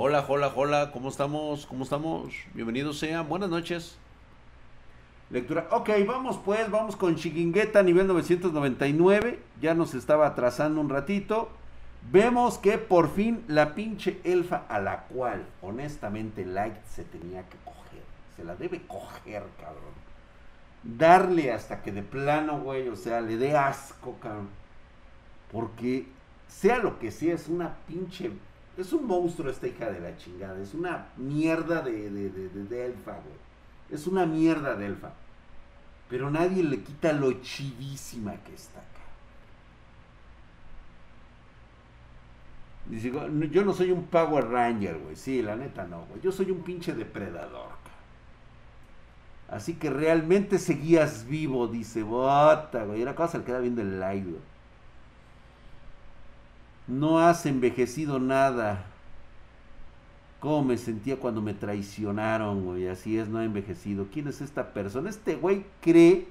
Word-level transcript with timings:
Hola, 0.00 0.24
hola, 0.28 0.52
hola, 0.54 0.92
¿cómo 0.92 1.08
estamos? 1.08 1.66
¿Cómo 1.66 1.82
estamos? 1.82 2.32
Bienvenidos 2.54 3.00
sean, 3.00 3.28
buenas 3.28 3.50
noches. 3.50 3.98
Lectura. 5.28 5.66
Ok, 5.72 5.90
vamos 6.06 6.38
pues, 6.44 6.70
vamos 6.70 6.94
con 6.94 7.16
Chiquingueta 7.16 7.82
nivel 7.82 8.06
999. 8.06 9.40
Ya 9.60 9.74
nos 9.74 9.94
estaba 9.94 10.28
atrasando 10.28 10.80
un 10.80 10.88
ratito. 10.88 11.48
Vemos 12.12 12.58
que 12.58 12.78
por 12.78 13.12
fin 13.12 13.42
la 13.48 13.74
pinche 13.74 14.20
elfa 14.22 14.66
a 14.68 14.78
la 14.78 15.00
cual 15.06 15.44
honestamente 15.62 16.46
Light 16.46 16.76
se 16.88 17.02
tenía 17.02 17.42
que 17.48 17.56
coger. 17.64 18.04
Se 18.36 18.44
la 18.44 18.54
debe 18.54 18.82
coger, 18.86 19.42
cabrón. 19.60 19.94
Darle 20.84 21.50
hasta 21.50 21.82
que 21.82 21.90
de 21.90 22.04
plano, 22.04 22.60
güey, 22.60 22.86
o 22.86 22.94
sea, 22.94 23.20
le 23.20 23.36
dé 23.36 23.56
asco, 23.56 24.14
cabrón. 24.22 24.48
Porque 25.50 26.06
sea 26.46 26.78
lo 26.78 27.00
que 27.00 27.10
sea, 27.10 27.34
es 27.34 27.48
una 27.48 27.74
pinche... 27.88 28.30
Es 28.78 28.92
un 28.92 29.06
monstruo 29.06 29.50
esta 29.50 29.66
hija 29.66 29.90
de 29.90 30.00
la 30.00 30.16
chingada. 30.16 30.58
Es 30.62 30.72
una 30.72 31.08
mierda 31.16 31.82
de, 31.82 32.10
de, 32.10 32.30
de, 32.30 32.48
de 32.48 32.86
elfa, 32.86 33.12
güey. 33.12 33.36
Es 33.90 34.06
una 34.06 34.24
mierda 34.24 34.76
de 34.76 34.86
elfa. 34.86 35.10
Pero 36.08 36.30
nadie 36.30 36.62
le 36.62 36.80
quita 36.82 37.12
lo 37.12 37.32
chidísima 37.42 38.36
que 38.44 38.54
está 38.54 38.78
acá. 38.78 38.88
Dice, 42.86 43.12
yo 43.50 43.64
no 43.64 43.74
soy 43.74 43.90
un 43.90 44.04
Power 44.04 44.48
Ranger, 44.48 44.96
güey. 44.98 45.16
Sí, 45.16 45.42
la 45.42 45.56
neta 45.56 45.84
no, 45.84 46.06
güey. 46.06 46.20
Yo 46.22 46.30
soy 46.32 46.50
un 46.52 46.62
pinche 46.62 46.94
depredador. 46.94 47.76
Así 49.48 49.74
que 49.74 49.90
realmente 49.90 50.58
seguías 50.58 51.26
vivo, 51.26 51.66
dice 51.66 52.02
Bota, 52.02 52.84
güey. 52.84 53.02
Y 53.02 53.04
la 53.04 53.14
cosa 53.14 53.38
le 53.38 53.44
queda 53.44 53.58
viendo 53.58 53.82
el 53.82 53.98
live, 53.98 54.38
No 56.88 57.20
has 57.20 57.44
envejecido 57.46 58.18
nada. 58.18 58.86
¿Cómo 60.40 60.64
me 60.64 60.78
sentía 60.78 61.18
cuando 61.18 61.42
me 61.42 61.52
traicionaron, 61.52 62.64
güey? 62.64 62.88
Así 62.88 63.18
es, 63.18 63.28
no 63.28 63.38
ha 63.38 63.44
envejecido. 63.44 64.06
¿Quién 64.12 64.28
es 64.28 64.40
esta 64.40 64.72
persona? 64.72 65.10
Este 65.10 65.36
güey 65.36 65.66
cree, 65.82 66.28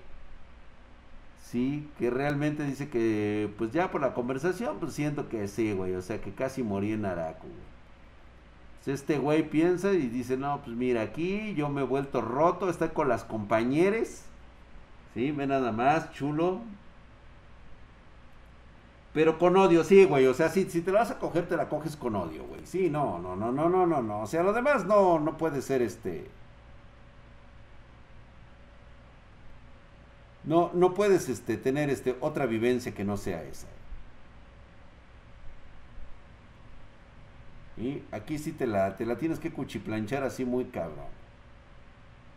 sí, 1.44 1.88
que 2.00 2.09
realmente 2.09 2.64
dice 2.64 2.90
que, 2.90 3.50
pues 3.58 3.72
ya 3.72 3.92
por 3.92 4.02
la 4.02 4.14
conversación, 4.14 4.78
pues 4.80 4.94
siento 4.94 5.30
que 5.30 5.48
sí, 5.48 5.73
güey. 5.73 5.94
O 5.95 6.02
sea, 6.02 6.22
que 6.22 6.32
casi 6.32 6.64
morí 6.64 6.94
en 6.94 7.06
Araco, 7.06 7.44
güey. 7.44 7.78
Este 8.88 9.17
güey 9.20 9.50
piensa 9.50 9.92
y 9.92 10.08
dice, 10.08 10.38
no, 10.38 10.62
pues 10.64 10.78
mira, 10.78 11.02
aquí 11.02 11.54
yo 11.56 11.67
me 11.67 11.82
he 11.82 11.84
vuelto 11.84 12.22
roto, 12.22 12.70
está 12.70 12.94
con 12.94 13.10
las 13.10 13.26
compañeras. 13.26 14.23
Sí, 15.14 15.32
ve 15.32 15.45
nada 15.45 15.73
más, 15.73 16.14
chulo. 16.14 16.62
Pero 19.18 19.40
con 19.40 19.58
odio, 19.58 19.84
sí, 19.84 20.04
güey. 20.06 20.28
O 20.28 20.34
sea, 20.36 20.50
si, 20.50 20.70
si 20.70 20.82
te 20.82 20.92
la 20.92 21.00
vas 21.00 21.10
a 21.10 21.18
coger, 21.18 21.48
te 21.48 21.58
la 21.58 21.70
coges 21.70 21.96
con 21.96 22.16
odio, 22.16 22.46
güey. 22.46 22.62
Sí, 22.68 22.88
no, 22.92 23.18
no, 23.18 23.36
no, 23.36 23.52
no, 23.52 23.68
no, 23.68 23.88
no, 23.88 24.00
no. 24.00 24.22
O 24.22 24.28
sea, 24.28 24.44
lo 24.44 24.54
demás 24.54 24.86
no, 24.86 25.20
no 25.20 25.38
puede 25.38 25.64
ser 25.64 25.82
este. 25.82 26.28
No, 30.44 30.70
no 30.76 30.94
puedes 30.94 31.30
este, 31.30 31.58
tener 31.58 31.90
este, 31.90 32.16
otra 32.22 32.45
vivencia 32.45 32.94
que 32.94 33.04
no 33.04 33.18
sea 33.18 33.42
esa. 33.42 33.66
Y 37.76 38.04
aquí 38.12 38.38
sí 38.38 38.52
te 38.52 38.68
la, 38.68 38.98
te 38.98 39.08
la 39.08 39.18
tienes 39.18 39.40
que 39.40 39.52
cuchiplanchar 39.52 40.22
así 40.22 40.45
muy 40.45 40.66
cabrón. 40.66 41.08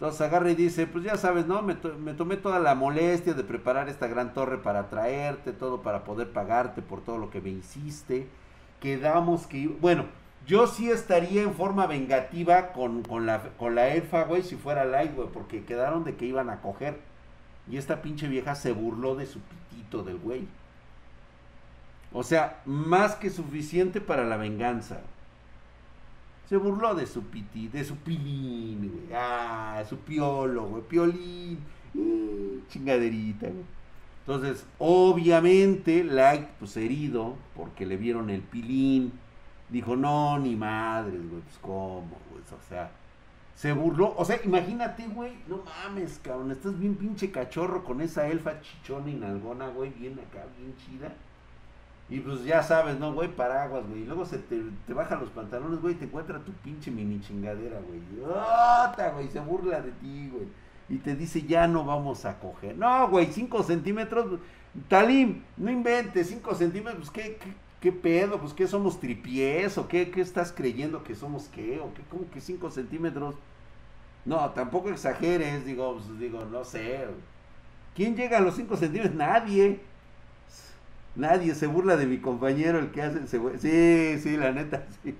Entonces 0.00 0.22
agarra 0.22 0.50
y 0.50 0.54
dice, 0.54 0.86
pues 0.86 1.04
ya 1.04 1.18
sabes, 1.18 1.46
¿no? 1.46 1.60
Me, 1.60 1.74
tomé 1.74 2.38
toda 2.38 2.58
la 2.58 2.74
molestia 2.74 3.34
de 3.34 3.44
preparar 3.44 3.90
esta 3.90 4.06
gran 4.06 4.32
torre 4.32 4.56
para 4.56 4.88
traerte, 4.88 5.52
todo 5.52 5.82
para 5.82 6.04
poder 6.04 6.32
pagarte 6.32 6.80
por 6.80 7.02
todo 7.02 7.18
lo 7.18 7.28
que 7.28 7.42
me 7.42 7.50
hiciste. 7.50 8.26
Quedamos 8.80 9.46
que... 9.46 9.68
Bueno, 9.68 10.06
yo 10.46 10.66
sí 10.66 10.90
estaría 10.90 11.42
en 11.42 11.52
forma 11.52 11.86
vengativa 11.86 12.72
con, 12.72 13.02
la, 13.26 13.42
con 13.58 13.74
la 13.74 13.90
elfa, 13.90 14.24
güey, 14.24 14.42
si 14.42 14.56
fuera 14.56 14.86
light, 14.86 15.14
güey, 15.14 15.28
porque 15.28 15.66
quedaron 15.66 16.02
de 16.04 16.16
que 16.16 16.24
iban 16.24 16.48
a 16.48 16.62
coger. 16.62 16.98
Y 17.70 17.76
esta 17.76 18.00
pinche 18.00 18.26
vieja 18.26 18.54
se 18.54 18.72
burló 18.72 19.16
de 19.16 19.26
su 19.26 19.40
pitito 19.40 20.02
del 20.02 20.16
güey. 20.16 20.48
O 22.14 22.22
sea, 22.22 22.62
más 22.64 23.16
que 23.16 23.28
suficiente 23.28 24.00
para 24.00 24.24
la 24.24 24.38
venganza. 24.38 25.02
Se 26.50 26.56
burló 26.56 26.96
de 26.96 27.06
su 27.06 27.22
piti, 27.22 27.68
de 27.68 27.84
su 27.84 27.94
pilín, 27.94 28.90
güey. 28.92 29.16
Ah, 29.16 29.84
su 29.88 29.98
piolo, 29.98 30.66
güey. 30.66 30.82
Piolín. 30.82 31.60
Mm, 31.94 32.66
chingaderita, 32.66 33.46
güey. 33.46 33.64
Entonces, 34.26 34.66
obviamente, 34.80 36.02
Light, 36.02 36.48
pues 36.58 36.76
herido, 36.76 37.36
porque 37.54 37.86
le 37.86 37.96
vieron 37.96 38.30
el 38.30 38.40
pilín, 38.40 39.12
dijo, 39.68 39.94
no, 39.94 40.40
ni 40.40 40.56
madres, 40.56 41.20
güey, 41.30 41.40
pues 41.40 41.58
cómo, 41.60 42.18
güey. 42.32 42.42
O 42.42 42.68
sea, 42.68 42.90
se 43.54 43.72
burló. 43.72 44.12
O 44.16 44.24
sea, 44.24 44.40
imagínate, 44.44 45.06
güey, 45.06 45.34
no 45.46 45.62
mames, 45.62 46.18
cabrón. 46.20 46.50
Estás 46.50 46.76
bien 46.76 46.96
pinche 46.96 47.30
cachorro 47.30 47.84
con 47.84 48.00
esa 48.00 48.26
elfa 48.26 48.60
chichona 48.60 49.08
y 49.08 49.14
nalgona, 49.14 49.68
güey, 49.68 49.90
bien 49.90 50.14
acá, 50.14 50.44
bien 50.58 50.74
chida. 50.78 51.14
Y 52.10 52.18
pues 52.18 52.42
ya 52.44 52.62
sabes, 52.62 52.98
¿no, 52.98 53.14
güey? 53.14 53.28
Paraguas, 53.28 53.86
güey. 53.88 54.02
Y 54.02 54.04
luego 54.04 54.26
se 54.26 54.38
te, 54.38 54.60
te 54.86 54.92
bajan 54.92 55.20
los 55.20 55.30
pantalones, 55.30 55.80
güey, 55.80 55.94
y 55.94 55.98
te 55.98 56.06
encuentra 56.06 56.40
tu 56.40 56.52
pinche 56.52 56.90
mini 56.90 57.20
chingadera, 57.20 57.80
güey. 57.80 58.00
¡Ota, 58.24 59.12
güey! 59.14 59.28
Se 59.28 59.38
burla 59.38 59.80
de 59.80 59.92
ti, 59.92 60.28
güey. 60.32 60.48
Y 60.88 60.98
te 60.98 61.14
dice, 61.14 61.42
ya 61.42 61.68
no 61.68 61.84
vamos 61.84 62.24
a 62.24 62.40
coger. 62.40 62.76
No, 62.76 63.08
güey, 63.08 63.26
5 63.26 63.62
centímetros. 63.62 64.40
Talim, 64.88 65.42
no 65.56 65.70
inventes, 65.70 66.28
5 66.28 66.54
centímetros, 66.56 67.10
pues 67.10 67.10
¿qué, 67.10 67.36
qué, 67.36 67.52
qué 67.80 67.92
pedo, 67.92 68.40
pues 68.40 68.54
qué 68.54 68.66
somos 68.66 68.98
tripiés, 68.98 69.78
o 69.78 69.86
qué, 69.86 70.10
qué 70.10 70.20
estás 70.20 70.52
creyendo 70.52 71.04
que 71.04 71.14
somos 71.14 71.48
qué, 71.48 71.80
o 71.80 71.94
qué, 71.94 72.02
cómo 72.10 72.28
que 72.30 72.40
5 72.40 72.70
centímetros. 72.72 73.36
No, 74.24 74.50
tampoco 74.50 74.90
exageres, 74.90 75.64
digo, 75.64 75.94
pues, 75.94 76.18
digo, 76.18 76.44
no 76.44 76.64
sé. 76.64 77.06
¿Quién 77.94 78.16
llega 78.16 78.38
a 78.38 78.40
los 78.40 78.56
5 78.56 78.76
centímetros? 78.76 79.14
Nadie. 79.14 79.80
Nadie 81.16 81.54
se 81.54 81.66
burla 81.66 81.96
de 81.96 82.06
mi 82.06 82.18
compañero, 82.18 82.78
el 82.78 82.90
que 82.90 83.02
hace. 83.02 83.26
Sí, 83.26 84.20
sí, 84.22 84.36
la 84.36 84.52
neta, 84.52 84.86
sí. 85.02 85.16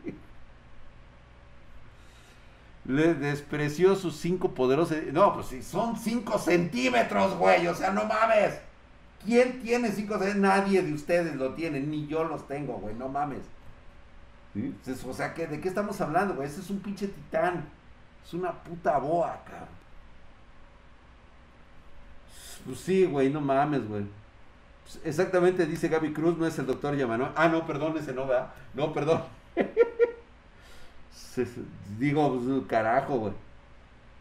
Le 2.84 3.14
despreció 3.14 3.94
sus 3.94 4.16
cinco 4.16 4.54
poderosos. 4.54 4.96
No, 5.12 5.34
pues 5.34 5.46
sí, 5.46 5.62
son 5.62 5.96
cinco 5.96 6.38
centímetros, 6.38 7.36
güey. 7.36 7.66
O 7.66 7.74
sea, 7.74 7.92
no 7.92 8.04
mames. 8.04 8.58
¿Quién 9.24 9.60
tiene 9.60 9.90
cinco 9.92 10.14
centímetros? 10.14 10.42
Nadie 10.42 10.82
de 10.82 10.92
ustedes 10.92 11.36
lo 11.36 11.54
tiene, 11.54 11.80
ni 11.80 12.06
yo 12.06 12.24
los 12.24 12.46
tengo, 12.48 12.74
güey. 12.74 12.94
No 12.94 13.08
mames. 13.08 13.42
o 15.06 15.12
sea, 15.12 15.28
¿de 15.30 15.60
qué 15.60 15.68
estamos 15.68 16.00
hablando, 16.00 16.34
güey? 16.34 16.48
Ese 16.48 16.60
es 16.60 16.70
un 16.70 16.80
pinche 16.80 17.08
titán. 17.08 17.68
Es 18.24 18.32
una 18.32 18.52
puta 18.52 18.98
boa, 18.98 19.42
cabrón. 19.44 19.80
Pues 22.64 22.78
sí, 22.80 23.04
güey, 23.04 23.30
no 23.30 23.40
mames, 23.40 23.86
güey. 23.88 24.04
Exactamente, 25.04 25.66
dice 25.66 25.88
Gaby 25.88 26.12
Cruz, 26.12 26.36
no 26.36 26.46
es 26.46 26.58
el 26.58 26.66
doctor 26.66 26.96
Yamano. 26.96 27.30
Ah, 27.36 27.48
no, 27.48 27.66
perdón, 27.66 27.96
ese 27.96 28.12
no, 28.12 28.26
va. 28.26 28.54
No, 28.74 28.92
perdón. 28.92 29.22
Digo, 31.98 32.38
pues, 32.38 32.66
carajo, 32.66 33.18
güey. 33.18 33.32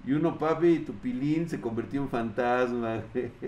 Y 0.06 0.14
uno, 0.14 0.38
papi, 0.38 0.80
tu 0.80 0.94
pilín 0.94 1.50
se 1.50 1.60
convirtió 1.60 2.02
en 2.02 2.10
fantasma. 2.10 3.02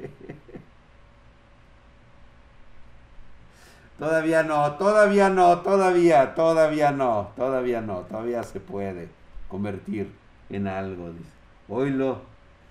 todavía 4.00 4.44
no, 4.44 4.74
todavía 4.74 5.30
no, 5.30 5.59
todavía, 5.62 6.36
todavía 6.36 6.92
no, 6.92 7.32
todavía 7.36 7.82
no, 7.82 8.00
todavía 8.02 8.44
se 8.44 8.59
puede 8.59 9.09
convertir 9.48 10.12
en 10.50 10.68
algo, 10.68 11.12
dice. 11.12 11.32
Oilo. 11.70 12.22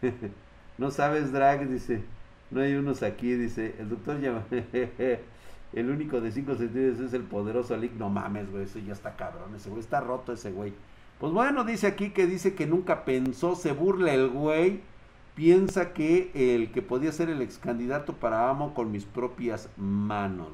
no 0.79 0.91
sabes 0.91 1.33
drag, 1.33 1.69
dice. 1.69 2.03
No 2.51 2.61
hay 2.61 2.75
unos 2.75 3.03
aquí, 3.03 3.35
dice. 3.35 3.77
El 3.79 3.89
doctor 3.89 4.21
llama. 4.21 4.45
el 5.73 5.91
único 5.91 6.21
de 6.21 6.33
5 6.33 6.57
centímetros 6.57 7.01
es 7.01 7.15
el 7.15 7.23
poderoso 7.23 7.77
Lick. 7.77 7.93
No 7.95 8.11
mames, 8.11 8.51
güey. 8.51 8.65
Ese 8.65 8.83
ya 8.83 8.93
está 8.93 9.17
cabrón. 9.17 9.55
Ese 9.55 9.71
güey 9.71 9.81
está 9.81 10.01
roto, 10.01 10.33
ese 10.33 10.51
güey. 10.51 10.73
Pues 11.21 11.33
bueno, 11.33 11.65
dice 11.65 11.87
aquí 11.87 12.11
que 12.11 12.27
dice 12.27 12.55
que 12.55 12.67
nunca 12.67 13.05
pensó. 13.05 13.55
Se 13.55 13.73
burla 13.73 14.13
el 14.13 14.29
güey. 14.29 14.81
Piensa 15.37 15.93
que 15.93 16.33
el 16.35 16.73
que 16.73 16.83
podía 16.83 17.13
ser 17.13 17.31
el 17.31 17.41
ex 17.41 17.59
candidato 17.59 18.15
para 18.15 18.51
amo 18.51 18.75
con 18.75 18.91
mis 18.91 19.05
propias 19.05 19.69
manos. 19.77 20.49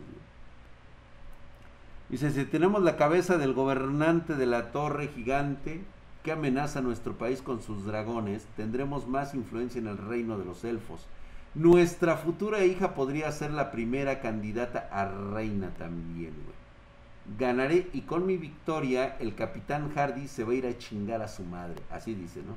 Dice: 2.11 2.31
Si 2.31 2.45
tenemos 2.45 2.83
la 2.83 2.97
cabeza 2.97 3.39
del 3.39 3.55
gobernante 3.55 4.35
de 4.35 4.47
la 4.47 4.71
torre 4.71 5.09
gigante 5.09 5.83
que 6.23 6.33
amenaza 6.33 6.81
a 6.81 6.83
nuestro 6.83 7.17
país 7.17 7.41
con 7.41 7.63
sus 7.63 7.87
dragones, 7.87 8.47
tendremos 8.57 9.09
más 9.09 9.35
influencia 9.35 9.81
en 9.81 9.87
el 9.87 9.97
reino 9.97 10.39
de 10.39 10.45
los 10.45 10.63
elfos 10.65 11.07
nuestra 11.57 12.19
futura 12.19 12.65
hija 12.65 12.95
podría 12.95 13.33
ser 13.33 13.51
la 13.51 13.71
primera 13.71 14.21
candidata 14.21 14.89
a 14.93 15.07
reina 15.07 15.71
también, 15.79 16.35
güey. 16.35 17.37
Ganaré 17.39 17.89
y 17.95 18.03
con 18.03 18.27
mi 18.27 18.37
victoria 18.37 19.17
el 19.19 19.35
capitán 19.35 19.91
Hardy 19.95 20.29
se 20.29 20.45
va 20.45 20.53
a 20.53 20.55
ir 20.55 20.67
a 20.67 20.77
chingar 20.77 21.23
a 21.23 21.29
su 21.29 21.43
madre. 21.45 21.83
Así 21.91 22.15
dice, 22.15 22.43
¿no? 22.47 22.55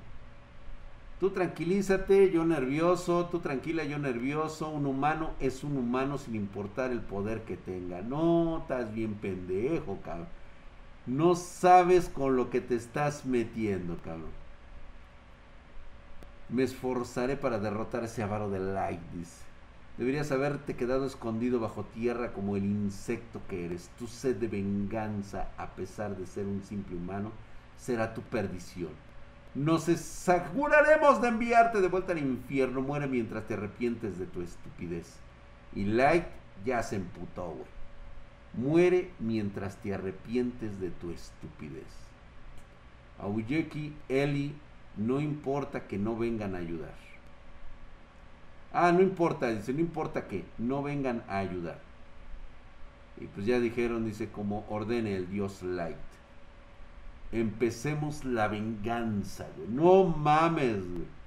Tú 1.19 1.31
tranquilízate, 1.31 2.29
yo 2.31 2.45
nervioso, 2.45 3.27
tú 3.31 3.39
tranquila, 3.39 3.83
yo 3.85 3.97
nervioso. 3.99 4.69
Un 4.69 4.85
humano 4.85 5.31
es 5.39 5.63
un 5.63 5.77
humano 5.77 6.17
sin 6.17 6.35
importar 6.35 6.91
el 6.91 6.99
poder 6.99 7.43
que 7.43 7.55
tenga. 7.55 8.01
No, 8.01 8.59
estás 8.59 8.93
bien 8.93 9.15
pendejo, 9.15 9.99
cabrón. 10.03 10.27
No 11.05 11.35
sabes 11.35 12.09
con 12.09 12.35
lo 12.35 12.49
que 12.49 12.61
te 12.61 12.75
estás 12.75 13.25
metiendo, 13.25 13.97
cabrón. 14.03 14.31
Me 16.49 16.63
esforzaré 16.63 17.37
para 17.37 17.59
derrotar 17.59 18.03
ese 18.03 18.23
avaro 18.23 18.49
de 18.49 18.59
Light, 18.59 19.01
dice. 19.13 19.43
Deberías 19.99 20.31
haberte 20.31 20.75
quedado 20.75 21.05
escondido 21.05 21.59
bajo 21.59 21.83
tierra 21.83 22.31
como 22.31 22.55
el 22.55 22.65
insecto 22.65 23.41
que 23.47 23.65
eres. 23.65 23.89
Tu 23.99 24.07
sed 24.07 24.37
de 24.37 24.47
venganza, 24.47 25.49
a 25.57 25.67
pesar 25.67 26.15
de 26.15 26.25
ser 26.25 26.45
un 26.45 26.63
simple 26.63 26.95
humano, 26.95 27.31
será 27.77 28.13
tu 28.13 28.21
perdición. 28.21 28.91
Nos 29.53 29.89
aseguraremos 29.89 31.21
de 31.21 31.27
enviarte 31.27 31.81
de 31.81 31.87
vuelta 31.87 32.13
al 32.13 32.19
infierno. 32.19 32.81
Muere 32.81 33.07
mientras 33.07 33.45
te 33.45 33.55
arrepientes 33.55 34.17
de 34.17 34.25
tu 34.25 34.41
estupidez. 34.41 35.17
Y 35.75 35.83
Light 35.83 36.25
ya 36.65 36.81
se 36.81 36.95
emputó, 36.95 37.49
güey. 37.51 37.79
Muere 38.53 39.11
mientras 39.19 39.75
te 39.77 39.93
arrepientes 39.93 40.79
de 40.79 40.89
tu 40.91 41.11
estupidez. 41.11 41.85
Auyeki, 43.19 43.93
Eli, 44.07 44.55
no 44.99 45.19
importa 45.19 45.87
que 45.87 45.97
no 45.97 46.17
vengan 46.17 46.55
a 46.55 46.59
ayudar. 46.59 46.95
Ah, 48.71 48.91
no 48.91 49.01
importa, 49.01 49.49
dice, 49.49 49.73
no 49.73 49.79
importa 49.79 50.27
que 50.27 50.45
no 50.57 50.83
vengan 50.83 51.23
a 51.27 51.39
ayudar. 51.39 51.79
Y 53.19 53.25
pues 53.25 53.45
ya 53.45 53.59
dijeron, 53.59 54.05
dice, 54.05 54.29
como 54.29 54.65
ordene 54.69 55.15
el 55.15 55.29
Dios 55.29 55.63
Light. 55.63 55.97
Empecemos 57.31 58.25
la 58.25 58.47
venganza, 58.47 59.47
güey. 59.57 59.69
No 59.69 60.05
mames, 60.05 60.77
güey. 60.77 61.19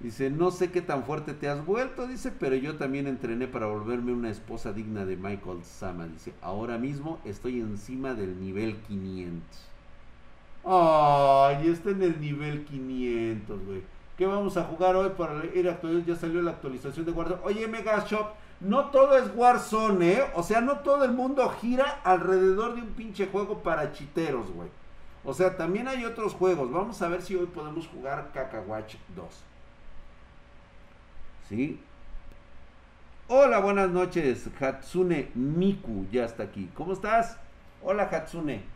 Dice, 0.00 0.30
no 0.30 0.50
sé 0.50 0.70
qué 0.70 0.82
tan 0.82 1.04
fuerte 1.04 1.32
te 1.32 1.48
has 1.48 1.64
vuelto, 1.64 2.06
dice, 2.06 2.30
pero 2.30 2.54
yo 2.54 2.76
también 2.76 3.06
entrené 3.06 3.48
para 3.48 3.66
volverme 3.66 4.12
una 4.12 4.28
esposa 4.30 4.72
digna 4.72 5.06
de 5.06 5.16
Michael 5.16 5.64
Sama. 5.64 6.06
Dice, 6.06 6.34
ahora 6.42 6.76
mismo 6.76 7.18
estoy 7.24 7.60
encima 7.60 8.12
del 8.14 8.38
nivel 8.38 8.76
500. 8.88 9.75
Ay, 10.68 11.68
está 11.68 11.90
en 11.90 12.02
el 12.02 12.20
nivel 12.20 12.64
500, 12.64 13.64
güey. 13.64 13.82
¿Qué 14.18 14.26
vamos 14.26 14.56
a 14.56 14.64
jugar 14.64 14.96
hoy 14.96 15.10
para 15.10 15.44
ir 15.54 15.68
a 15.68 15.78
Ya 16.04 16.16
salió 16.16 16.42
la 16.42 16.50
actualización 16.52 17.06
de 17.06 17.12
Warzone. 17.12 17.40
Oye, 17.44 17.68
Mega 17.68 18.04
Shop, 18.04 18.32
no 18.58 18.86
todo 18.86 19.16
es 19.16 19.30
Warzone, 19.36 20.12
¿eh? 20.12 20.24
O 20.34 20.42
sea, 20.42 20.60
no 20.60 20.80
todo 20.80 21.04
el 21.04 21.12
mundo 21.12 21.48
gira 21.60 22.00
alrededor 22.02 22.74
de 22.74 22.82
un 22.82 22.88
pinche 22.88 23.28
juego 23.28 23.62
para 23.62 23.92
chiteros, 23.92 24.50
güey. 24.50 24.68
O 25.24 25.32
sea, 25.34 25.56
también 25.56 25.86
hay 25.86 26.04
otros 26.04 26.34
juegos. 26.34 26.72
Vamos 26.72 27.00
a 27.00 27.08
ver 27.08 27.22
si 27.22 27.36
hoy 27.36 27.46
podemos 27.46 27.86
jugar 27.86 28.32
Watch 28.66 28.96
2. 29.14 29.26
¿Sí? 31.48 31.80
Hola, 33.28 33.60
buenas 33.60 33.90
noches. 33.90 34.48
Hatsune 34.60 35.30
Miku 35.34 36.06
ya 36.10 36.24
está 36.24 36.42
aquí. 36.42 36.68
¿Cómo 36.74 36.92
estás? 36.92 37.38
Hola, 37.82 38.04
Hatsune. 38.10 38.75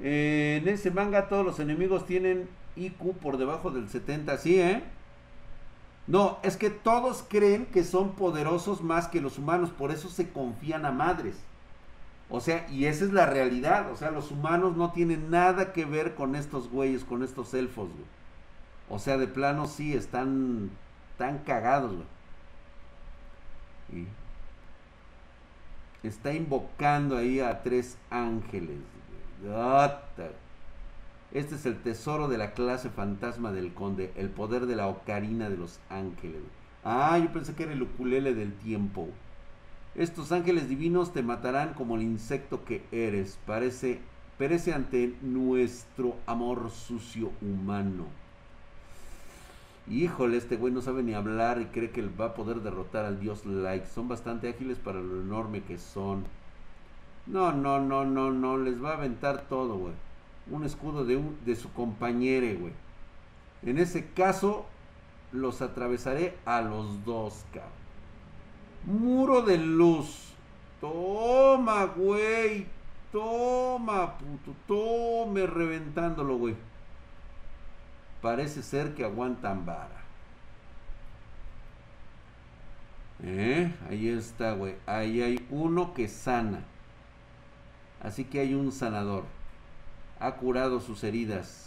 Eh, 0.00 0.60
en 0.62 0.68
ese 0.68 0.90
manga 0.90 1.28
todos 1.28 1.44
los 1.44 1.60
enemigos 1.60 2.06
tienen 2.06 2.48
IQ 2.76 3.14
por 3.20 3.36
debajo 3.38 3.70
del 3.70 3.88
70, 3.88 4.36
¿sí, 4.38 4.60
eh? 4.60 4.82
No, 6.06 6.38
es 6.42 6.56
que 6.56 6.70
todos 6.70 7.24
creen 7.28 7.66
que 7.66 7.84
son 7.84 8.12
poderosos 8.12 8.82
más 8.82 9.08
que 9.08 9.20
los 9.20 9.38
humanos, 9.38 9.70
por 9.70 9.90
eso 9.90 10.08
se 10.08 10.28
confían 10.30 10.84
a 10.84 10.92
madres. 10.92 11.36
O 12.28 12.40
sea, 12.40 12.66
y 12.70 12.86
esa 12.86 13.04
es 13.04 13.12
la 13.12 13.26
realidad, 13.26 13.90
o 13.90 13.96
sea, 13.96 14.10
los 14.10 14.30
humanos 14.30 14.76
no 14.76 14.92
tienen 14.92 15.30
nada 15.30 15.72
que 15.72 15.84
ver 15.84 16.14
con 16.14 16.34
estos 16.36 16.68
güeyes, 16.70 17.04
con 17.04 17.22
estos 17.22 17.54
elfos, 17.54 17.88
güey. 17.88 18.04
O 18.90 18.98
sea, 18.98 19.16
de 19.16 19.26
plano 19.26 19.66
sí, 19.66 19.94
están 19.94 20.70
tan 21.18 21.38
cagados, 21.38 21.92
güey. 23.90 24.06
Está 26.02 26.34
invocando 26.34 27.16
ahí 27.16 27.40
a 27.40 27.62
tres 27.62 27.96
ángeles. 28.10 28.78
Este 31.32 31.56
es 31.56 31.66
el 31.66 31.76
tesoro 31.82 32.28
de 32.28 32.38
la 32.38 32.52
clase 32.52 32.88
fantasma 32.88 33.52
del 33.52 33.74
conde, 33.74 34.12
el 34.16 34.30
poder 34.30 34.66
de 34.66 34.76
la 34.76 34.88
ocarina 34.88 35.50
de 35.50 35.56
los 35.56 35.80
ángeles. 35.90 36.40
Ah, 36.84 37.18
yo 37.18 37.32
pensé 37.32 37.54
que 37.54 37.64
era 37.64 37.72
el 37.72 37.82
ukulele 37.82 38.34
del 38.34 38.54
tiempo. 38.54 39.08
Estos 39.94 40.32
ángeles 40.32 40.68
divinos 40.68 41.12
te 41.12 41.22
matarán 41.22 41.74
como 41.74 41.96
el 41.96 42.02
insecto 42.02 42.64
que 42.64 42.84
eres. 42.90 43.38
Parece, 43.46 44.00
perece 44.38 44.72
ante 44.72 45.14
nuestro 45.22 46.16
amor 46.26 46.70
sucio 46.70 47.30
humano. 47.42 48.06
Híjole, 49.90 50.38
este 50.38 50.56
güey 50.56 50.72
no 50.72 50.80
sabe 50.80 51.02
ni 51.02 51.12
hablar 51.12 51.60
y 51.60 51.66
cree 51.66 51.90
que 51.90 52.02
va 52.02 52.26
a 52.26 52.34
poder 52.34 52.60
derrotar 52.60 53.04
al 53.04 53.20
dios 53.20 53.44
Like. 53.44 53.86
Son 53.86 54.08
bastante 54.08 54.48
ágiles 54.48 54.78
para 54.78 55.00
lo 55.00 55.20
enorme 55.20 55.62
que 55.62 55.78
son. 55.78 56.24
No, 57.26 57.52
no, 57.52 57.80
no, 57.80 58.04
no, 58.04 58.30
no. 58.30 58.58
Les 58.58 58.82
va 58.82 58.90
a 58.90 58.94
aventar 58.94 59.42
todo, 59.48 59.76
güey 59.76 59.94
un 60.50 60.64
escudo 60.64 61.04
de, 61.04 61.16
un, 61.16 61.38
de 61.44 61.56
su 61.56 61.72
compañero, 61.72 62.46
güey. 62.60 62.72
En 63.62 63.78
ese 63.78 64.10
caso, 64.10 64.66
los 65.32 65.62
atravesaré 65.62 66.36
a 66.44 66.60
los 66.60 67.04
dos, 67.04 67.44
cabrón. 67.52 67.72
Muro 68.84 69.42
de 69.42 69.56
luz. 69.56 70.34
Toma, 70.80 71.84
güey. 71.86 72.66
Toma, 73.10 74.18
puto. 74.18 74.54
Tome 74.66 75.46
reventándolo, 75.46 76.36
güey. 76.36 76.54
Parece 78.20 78.62
ser 78.62 78.94
que 78.94 79.04
aguantan 79.04 79.64
vara. 79.64 80.02
¿Eh? 83.22 83.72
Ahí 83.88 84.08
está, 84.08 84.52
güey. 84.52 84.74
Ahí 84.86 85.22
hay 85.22 85.46
uno 85.50 85.94
que 85.94 86.08
sana. 86.08 86.64
Así 88.04 88.24
que 88.24 88.38
hay 88.38 88.54
un 88.54 88.70
sanador 88.70 89.24
ha 90.20 90.36
curado 90.36 90.80
sus 90.80 91.04
heridas. 91.04 91.60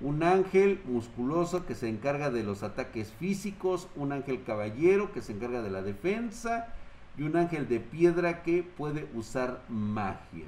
Un 0.00 0.22
ángel 0.22 0.80
musculoso 0.86 1.66
que 1.66 1.74
se 1.74 1.88
encarga 1.88 2.30
de 2.30 2.42
los 2.42 2.62
ataques 2.62 3.12
físicos, 3.18 3.88
un 3.96 4.12
ángel 4.12 4.42
caballero 4.44 5.12
que 5.12 5.22
se 5.22 5.32
encarga 5.32 5.62
de 5.62 5.70
la 5.70 5.82
defensa 5.82 6.68
y 7.16 7.22
un 7.22 7.36
ángel 7.36 7.68
de 7.68 7.80
piedra 7.80 8.42
que 8.42 8.62
puede 8.62 9.08
usar 9.14 9.62
magia. 9.68 10.46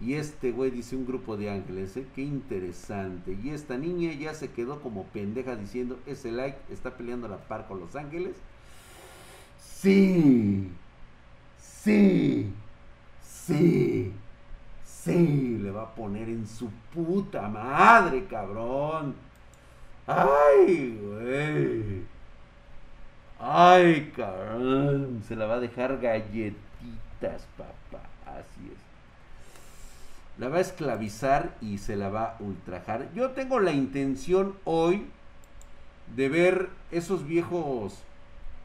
Y 0.00 0.14
este 0.14 0.50
güey 0.50 0.70
dice 0.70 0.96
un 0.96 1.06
grupo 1.06 1.36
de 1.36 1.50
ángeles, 1.50 1.96
¿eh? 1.96 2.06
qué 2.14 2.22
interesante. 2.22 3.38
Y 3.42 3.50
esta 3.50 3.76
niña 3.76 4.12
ya 4.14 4.34
se 4.34 4.50
quedó 4.50 4.80
como 4.80 5.04
pendeja 5.04 5.54
diciendo, 5.54 5.98
ese 6.06 6.32
like 6.32 6.58
está 6.70 6.96
peleando 6.96 7.26
a 7.26 7.30
la 7.30 7.38
par 7.38 7.68
con 7.68 7.78
los 7.78 7.94
ángeles. 7.94 8.34
Sí, 9.60 10.70
sí, 11.60 12.52
sí. 13.22 14.12
Sí, 15.02 15.58
le 15.60 15.72
va 15.72 15.82
a 15.82 15.94
poner 15.94 16.28
en 16.28 16.46
su 16.46 16.70
puta 16.94 17.48
madre, 17.48 18.24
cabrón. 18.26 19.16
Ay, 20.06 20.96
güey. 21.02 22.02
Ay, 23.40 24.12
cabrón. 24.14 25.24
Se 25.26 25.34
la 25.34 25.46
va 25.46 25.54
a 25.54 25.60
dejar 25.60 25.98
galletitas, 25.98 27.46
papá. 27.56 28.04
Así 28.26 28.70
es. 28.72 28.78
La 30.38 30.48
va 30.48 30.58
a 30.58 30.60
esclavizar 30.60 31.56
y 31.60 31.78
se 31.78 31.96
la 31.96 32.08
va 32.08 32.24
a 32.24 32.36
ultrajar. 32.38 33.12
Yo 33.12 33.30
tengo 33.30 33.58
la 33.58 33.72
intención 33.72 34.54
hoy 34.64 35.06
de 36.14 36.28
ver 36.28 36.68
esos 36.92 37.26
viejos 37.26 37.98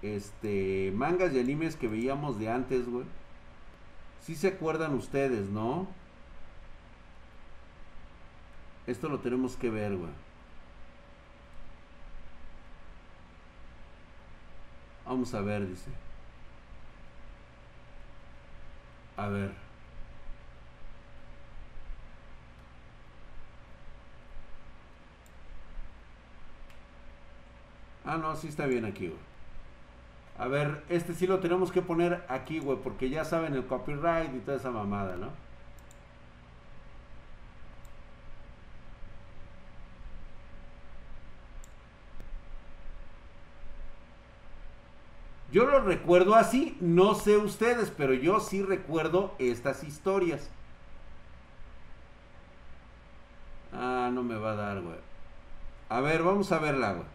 este 0.04 0.94
mangas 0.96 1.34
y 1.34 1.40
animes 1.40 1.76
que 1.76 1.88
veíamos 1.88 2.38
de 2.40 2.52
antes, 2.52 2.88
güey. 2.88 3.06
Si 4.22 4.36
se 4.36 4.50
acuerdan 4.50 4.94
ustedes, 4.94 5.50
¿no? 5.50 5.88
Esto 8.88 9.10
lo 9.10 9.20
tenemos 9.20 9.56
que 9.58 9.70
ver, 9.70 9.96
güey. 9.98 10.12
Vamos 15.06 15.34
a 15.34 15.42
ver, 15.42 15.68
dice. 15.68 15.92
A 19.18 19.28
ver. 19.28 19.52
Ah, 28.06 28.18
no, 28.18 28.36
sí 28.36 28.48
está 28.48 28.66
bien 28.68 28.86
aquí, 28.86 29.08
güey. 29.08 29.20
A 30.38 30.48
ver, 30.48 30.84
este 30.90 31.14
sí 31.14 31.28
lo 31.28 31.40
tenemos 31.40 31.72
que 31.72 31.82
poner 31.82 32.24
aquí, 32.30 32.60
güey, 32.60 32.78
porque 32.82 33.10
ya 33.10 33.26
saben 33.26 33.54
el 33.56 33.66
copyright 33.66 34.34
y 34.36 34.40
toda 34.40 34.58
esa 34.58 34.72
mamada, 34.72 35.18
¿no? 35.18 35.47
Yo 45.58 45.66
lo 45.66 45.80
recuerdo 45.80 46.36
así, 46.36 46.78
no 46.82 47.16
sé 47.16 47.36
ustedes, 47.36 47.90
pero 47.90 48.14
yo 48.14 48.40
sí 48.40 48.62
recuerdo 48.62 49.34
estas 49.40 49.84
historias. 49.84 50.52
Ah, 53.74 54.12
no 54.14 54.22
me 54.22 54.36
va 54.36 54.52
a 54.52 54.56
dar, 54.56 54.82
güey. 54.82 54.98
A 55.90 56.00
ver, 56.00 56.22
vamos 56.22 56.52
a 56.52 56.60
verla, 56.60 56.94
güey. 56.94 57.08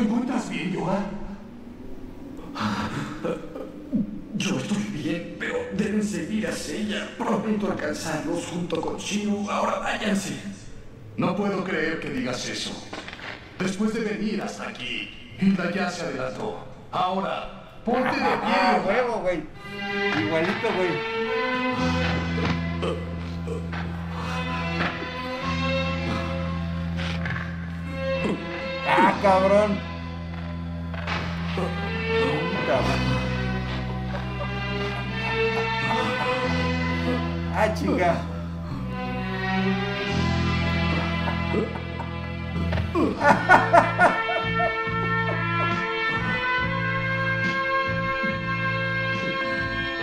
encuentras 0.00 0.50
bien, 0.50 0.74
Johan? 0.74 1.06
Yo 4.34 4.58
estoy 4.58 4.82
bien, 4.82 5.36
pero 5.38 5.56
deben 6.40 6.56
seguir 6.56 6.94
a 6.96 6.98
ella. 6.98 7.08
Prometo 7.16 7.70
alcanzarlos 7.70 8.46
junto 8.46 8.80
con 8.80 8.96
Shinu. 8.96 9.50
Ahora 9.50 9.78
váyanse. 9.78 10.34
No 11.16 11.34
puedo 11.34 11.64
creer 11.64 12.00
que 12.00 12.10
digas 12.10 12.48
eso. 12.48 12.72
Después 13.58 13.94
de 13.94 14.00
venir 14.00 14.42
hasta 14.42 14.68
aquí, 14.68 15.36
Hilda 15.40 15.70
ya 15.72 15.90
se 15.90 16.02
adelantó. 16.02 16.66
Ahora, 16.90 17.80
ponte 17.84 18.10
de 18.10 18.14
pie. 18.14 18.20
Ah, 18.20 18.82
huevo, 18.86 19.20
güey. 19.20 19.42
Igualito, 20.22 20.68
güey. 20.76 21.16
Ah, 28.88 29.18
cabrón. 29.22 29.96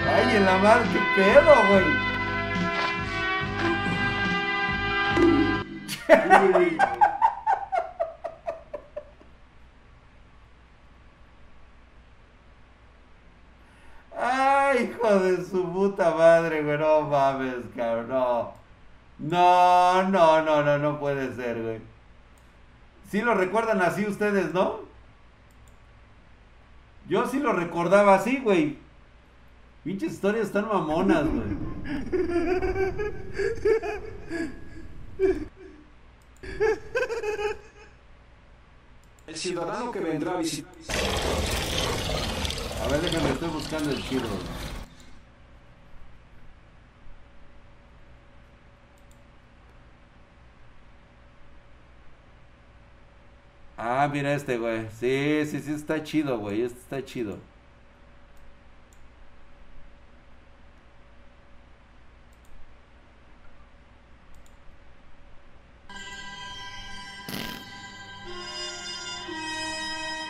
Ay, 0.06 0.36
en 0.36 0.46
la 0.46 0.58
qué 0.92 1.00
pedo, 1.16 1.54
güey. 1.70 1.86
Ay, 14.20 14.92
hijo 14.96 15.20
de 15.20 15.46
su 15.46 15.64
puta 15.72 16.10
madre, 16.62 16.64
güey. 16.64 16.78
No 16.78 17.02
mames, 17.02 17.56
cabrón. 17.76 18.10
No. 18.10 18.54
No, 19.20 20.04
no, 20.10 20.42
no, 20.42 20.64
no, 20.64 20.78
no 20.78 21.00
puede 21.00 21.36
ser, 21.36 21.62
güey. 21.62 21.80
Sí 23.10 23.22
lo 23.22 23.36
recuerdan 23.36 23.82
así 23.82 24.06
ustedes, 24.06 24.54
¿no? 24.54 24.80
Yo 27.08 27.28
sí 27.28 27.40
lo 27.40 27.54
recordaba 27.54 28.16
así, 28.16 28.38
güey. 28.38 28.78
Pinches 29.84 30.14
historias 30.14 30.48
están 30.48 30.68
mamonas, 30.68 31.26
güey. 31.28 31.58
El 39.28 39.36
ciudadano 39.36 39.92
que 39.92 40.00
vendrá 40.00 40.34
a 40.34 40.38
visitar. 40.38 40.74
A 42.82 42.88
ver, 42.88 43.02
déjame, 43.02 43.30
estoy 43.30 43.50
buscando 43.50 43.90
el 43.92 44.04
chirro. 44.04 44.28
Ah, 53.86 54.08
mira 54.08 54.34
este, 54.34 54.58
güey. 54.58 54.88
Sí, 54.98 55.46
sí, 55.46 55.60
sí, 55.60 55.74
está 55.74 56.02
chido, 56.02 56.38
güey. 56.38 56.62
Este 56.62 56.80
está 56.80 57.04
chido. 57.04 57.38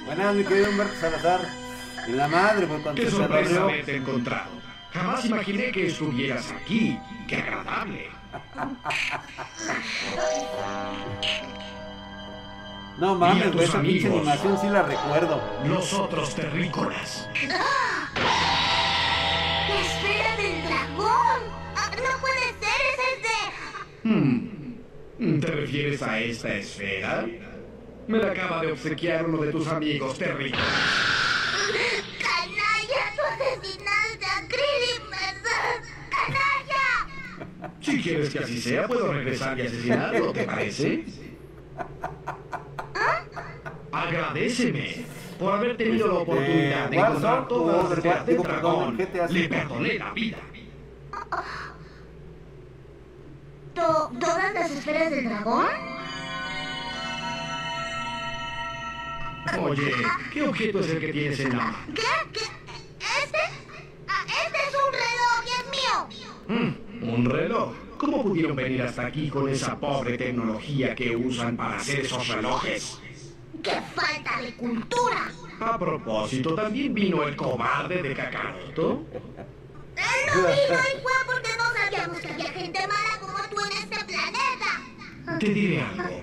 Buenas, 0.08 0.36
mi 0.36 0.44
querido 0.46 0.72
Humberto 0.72 0.96
Salazar. 0.96 1.42
En 2.08 2.18
la 2.18 2.28
madre, 2.28 2.66
pues 2.66 2.82
cuando 2.82 3.04
Qué 3.04 3.08
se 3.08 3.16
sorpresa 3.16 3.62
haberte 3.62 3.98
encontrado. 3.98 4.50
Jamás 4.92 5.26
imaginé 5.26 5.72
que 5.72 5.86
estuvieras 5.86 6.52
aquí. 6.52 6.98
Qué 7.28 7.36
agradable. 7.36 8.10
No 13.04 13.16
mames, 13.16 13.52
güey, 13.52 13.66
esa 13.66 13.82
pinche 13.82 14.08
animación 14.08 14.58
sí 14.58 14.70
la 14.70 14.84
recuerdo. 14.84 15.44
Los 15.66 15.92
otros 15.92 16.34
terrícolas. 16.36 17.28
¡La 19.68 19.82
esfera 19.82 20.38
del 20.38 20.64
dragón! 20.64 21.42
Ah, 21.76 21.92
¡No 21.98 22.22
puede 22.22 22.48
ser! 22.62 22.80
¡Es 22.94 23.00
el 23.12 23.18
de... 23.28 23.36
Hmm. 24.10 25.40
¿Te 25.42 25.48
refieres 25.48 26.02
a 26.02 26.18
esta 26.18 26.56
esfera? 26.56 27.28
Me 28.08 28.20
la 28.20 28.32
acaba 28.32 28.62
de 28.62 28.72
obsequiar 28.72 29.26
uno 29.26 29.40
de 29.40 29.52
tus 29.52 29.68
amigos 29.68 30.18
terrícolas. 30.18 30.66
¡Canalla! 32.22 33.04
¡Tú 33.18 33.22
asesinaste 33.34 34.26
a 34.26 34.48
Krillin, 34.48 35.10
¿verdad? 35.10 35.84
¡Canalla! 36.10 37.74
Si 37.82 38.02
quieres 38.02 38.30
que 38.30 38.40
así 38.40 38.62
sea, 38.62 38.88
puedo 38.88 39.12
regresar 39.12 39.60
y 39.60 39.64
asesinarlo, 39.64 40.32
¿te 40.32 40.46
parece? 40.46 41.04
Agradeceme 43.94 45.06
por 45.40 45.54
haber 45.54 45.78
tenido 45.78 46.08
la 46.08 46.14
oportunidad 46.16 46.90
de 46.90 46.98
Eh, 46.98 47.00
encontrar 47.00 47.48
todas 47.48 47.84
las 47.90 47.98
esferas 47.98 48.26
del 48.26 48.38
dragón. 48.42 48.98
Le 49.30 49.50
perdoné 49.50 49.94
la 50.00 50.12
vida. 50.14 50.38
¿To- 53.76 54.12
¿Todas 54.20 54.54
las 54.54 54.72
esferas 54.72 55.12
del 55.12 55.26
dragón? 55.26 55.68
Oye, 59.62 59.92
¿qué 60.32 60.48
objeto 60.48 60.80
es 60.80 60.90
el 60.90 61.00
que 61.00 61.12
tienes 61.12 61.40
en 61.42 61.50
la 61.50 61.64
mano? 61.66 61.78
¿Qué? 61.94 62.02
¿Qué? 62.32 62.40
¿Este? 63.24 63.38
Ah, 64.08 64.26
este 64.26 64.58
es 64.58 64.76
un 64.76 64.94
reloj 65.04 65.44
y 65.46 65.50
es 65.60 66.58
mío. 66.58 66.70
Mm, 67.02 67.14
¿Un 67.14 67.26
reloj? 67.26 67.74
¿Cómo 67.98 68.24
pudieron 68.24 68.56
venir 68.56 68.82
hasta 68.82 69.06
aquí 69.06 69.30
con 69.30 69.48
esa 69.50 69.78
pobre 69.78 70.18
tecnología 70.18 70.96
que 70.96 71.16
usan 71.16 71.56
para 71.58 71.76
hacer 71.78 72.02
esos 72.02 72.28
relojes? 72.28 73.00
¡Qué 73.64 73.80
falta 73.96 74.42
de 74.42 74.54
cultura! 74.56 75.32
A 75.62 75.80
propósito, 75.80 76.54
¿también 76.54 76.94
vino 76.94 77.24
el 77.24 77.34
cobarde 77.38 78.04
de 78.04 78.14
Kakaroto? 78.14 79.06
Él 79.96 80.04
no 80.28 80.34
vino 80.42 80.52
y 80.52 81.02
fue 81.02 81.14
porque 81.26 81.50
no 81.58 81.64
sabíamos 81.74 82.20
que 82.20 82.28
había 82.28 82.52
gente 82.52 82.80
mala 82.88 83.20
como 83.22 83.38
tú 83.50 83.56
en 83.66 83.72
este 83.78 84.04
planeta. 84.06 84.82
Te 85.40 85.48
diré 85.48 85.82
algo. 85.82 86.22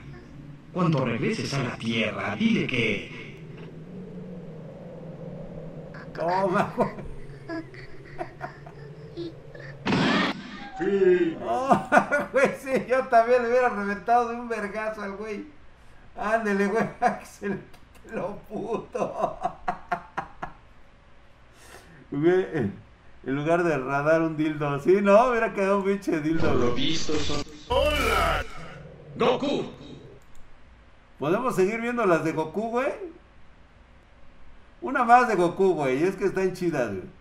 Cuando 0.74 1.04
regreses 1.06 1.54
a 1.54 1.62
la 1.62 1.76
Tierra, 1.76 2.36
dile 2.36 2.66
que... 2.66 3.40
Toma, 6.14 6.74
güey. 6.76 6.90
Oh, 11.42 11.88
güey, 12.32 12.50
sí, 12.58 12.86
yo 12.88 13.06
también 13.08 13.42
le 13.42 13.50
hubiera 13.50 13.68
reventado 13.68 14.30
de 14.30 14.36
un 14.36 14.48
vergazo 14.48 15.02
al 15.02 15.12
güey. 15.12 15.44
Ándele, 16.16 16.66
güey, 16.66 16.84
que 16.98 17.26
se 17.26 17.48
le 17.48 17.56
quite 17.56 18.14
lo 18.14 18.36
puto. 18.36 19.38
Güey, 22.12 22.44
en 23.24 23.36
lugar 23.36 23.62
de 23.62 23.78
radar 23.78 24.22
un 24.22 24.36
dildo, 24.36 24.80
sí, 24.80 25.00
no, 25.00 25.30
hubiera 25.30 25.54
quedado 25.54 25.78
un 25.78 25.84
pinche 25.84 26.20
dildo, 26.20 26.58
güey. 26.58 26.74
visto 26.74 27.14
son... 27.14 27.40
¡Hola! 27.68 28.44
¡Goku! 29.14 29.70
¿Podemos 31.20 31.54
seguir 31.54 31.80
viendo 31.80 32.04
las 32.06 32.24
de 32.24 32.32
Goku, 32.32 32.70
güey? 32.70 32.92
Una 34.80 35.04
más 35.04 35.28
de 35.28 35.36
Goku, 35.36 35.74
güey, 35.74 36.02
es 36.02 36.16
que 36.16 36.24
están 36.24 36.52
chidas, 36.54 36.88
güey. 36.88 37.20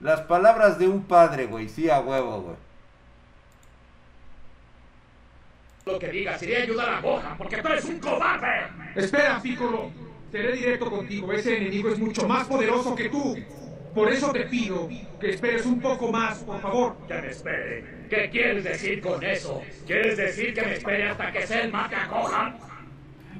Las 0.00 0.20
palabras 0.20 0.78
de 0.78 0.88
un 0.88 1.02
padre, 1.04 1.46
güey, 1.46 1.68
sí, 1.68 1.90
a 1.90 2.00
huevo, 2.00 2.42
güey. 2.42 2.56
Lo 5.90 5.98
que 5.98 6.08
digas 6.08 6.38
sería 6.38 6.62
ayudar 6.62 6.88
a 6.88 7.00
Gohan, 7.00 7.36
porque 7.36 7.56
tú 7.56 7.68
eres 7.68 7.84
un 7.84 7.98
cobarde. 7.98 8.46
Espera, 8.94 9.40
Piccolo. 9.42 9.90
Seré 10.30 10.52
directo 10.52 10.88
contigo. 10.88 11.32
Ese 11.32 11.56
enemigo 11.56 11.88
es 11.88 11.98
mucho 11.98 12.28
más 12.28 12.46
poderoso 12.46 12.94
que 12.94 13.08
tú. 13.08 13.36
Por 13.94 14.12
eso 14.12 14.30
te 14.30 14.44
pido 14.44 14.88
que 15.20 15.30
esperes 15.30 15.66
un 15.66 15.80
poco 15.80 16.12
más, 16.12 16.38
por 16.38 16.60
favor. 16.60 16.96
Que 17.08 17.14
me 17.14 17.28
espere. 17.28 17.84
¿Qué 18.08 18.30
quieres 18.30 18.62
decir 18.62 19.00
con 19.00 19.22
eso? 19.24 19.60
¿Quieres 19.84 20.16
decir 20.16 20.54
que 20.54 20.62
me 20.62 20.74
espere 20.74 21.08
hasta 21.08 21.32
que 21.32 21.46
Cell 21.46 21.72
mate 21.72 21.96
a 21.96 22.06
Gohan? 22.06 22.56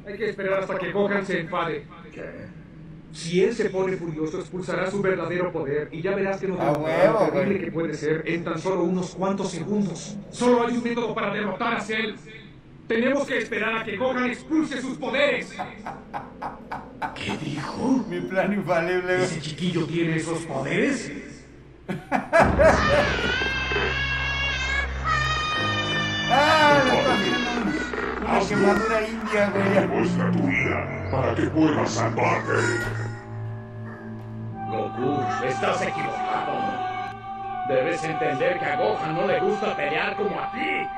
Hay 0.07 0.17
que 0.17 0.31
esperar 0.31 0.61
hasta 0.61 0.79
que 0.79 0.91
Gohan 0.91 1.25
se 1.25 1.41
enfade. 1.41 1.85
Si 3.13 3.43
él 3.43 3.55
se 3.55 3.71
pone 3.71 3.97
furioso, 3.97 4.41
expulsará 4.41 4.91
su 4.91 5.03
verdadero 5.03 5.51
poder 5.53 5.89
y 5.91 6.01
ya 6.01 6.15
verás 6.15 6.41
que 6.41 6.47
no 6.47 6.61
A 6.61 6.73
huevo, 6.73 7.29
terrible 7.33 7.61
que 7.65 7.73
puede 7.73 7.95
ser 7.95 8.23
en 8.25 8.45
tan 8.45 8.59
solo 8.59 8.85
unos 8.85 9.15
cuantos 9.15 9.51
segundos. 9.51 10.17
Solo 10.31 10.65
hay 10.65 10.77
un 10.77 10.83
método 10.83 11.15
para 11.15 11.33
derrotar 11.33 11.75
a 11.75 11.81
Cell. 11.81 12.15
Tenemos 12.91 13.25
que 13.25 13.39
esperar 13.39 13.77
a 13.77 13.85
que 13.85 13.97
Gohan 13.97 14.31
expulse 14.31 14.83
sus 14.83 14.99
poderes. 14.99 15.57
¿Qué 17.15 17.37
dijo? 17.37 18.05
Mi 18.09 18.21
plan 18.21 18.53
infalible. 18.53 19.23
¿Ese 19.23 19.41
chiquillo 19.41 19.87
tiene 19.87 20.17
esos 20.17 20.41
poderes? 20.41 21.13
¡Ah! 26.33 26.83
Un, 27.61 28.25
una 28.25 28.41
quemadura 28.49 29.03
india, 29.07 29.51
güey. 29.51 29.87
Muestra 29.87 30.33
tu 30.33 30.43
vida 30.49 31.11
para 31.13 31.33
que 31.37 31.43
puedas 31.43 31.91
salvarte. 31.93 32.53
Goku, 34.69 35.23
estás 35.47 35.83
equivocado. 35.83 36.59
Debes 37.69 38.03
entender 38.03 38.59
que 38.59 38.65
a 38.65 38.77
Gohan 38.77 39.15
no 39.15 39.29
le 39.29 39.39
gusta 39.39 39.77
pelear 39.77 40.17
como 40.17 40.41
a 40.41 40.51
ti. 40.51 40.89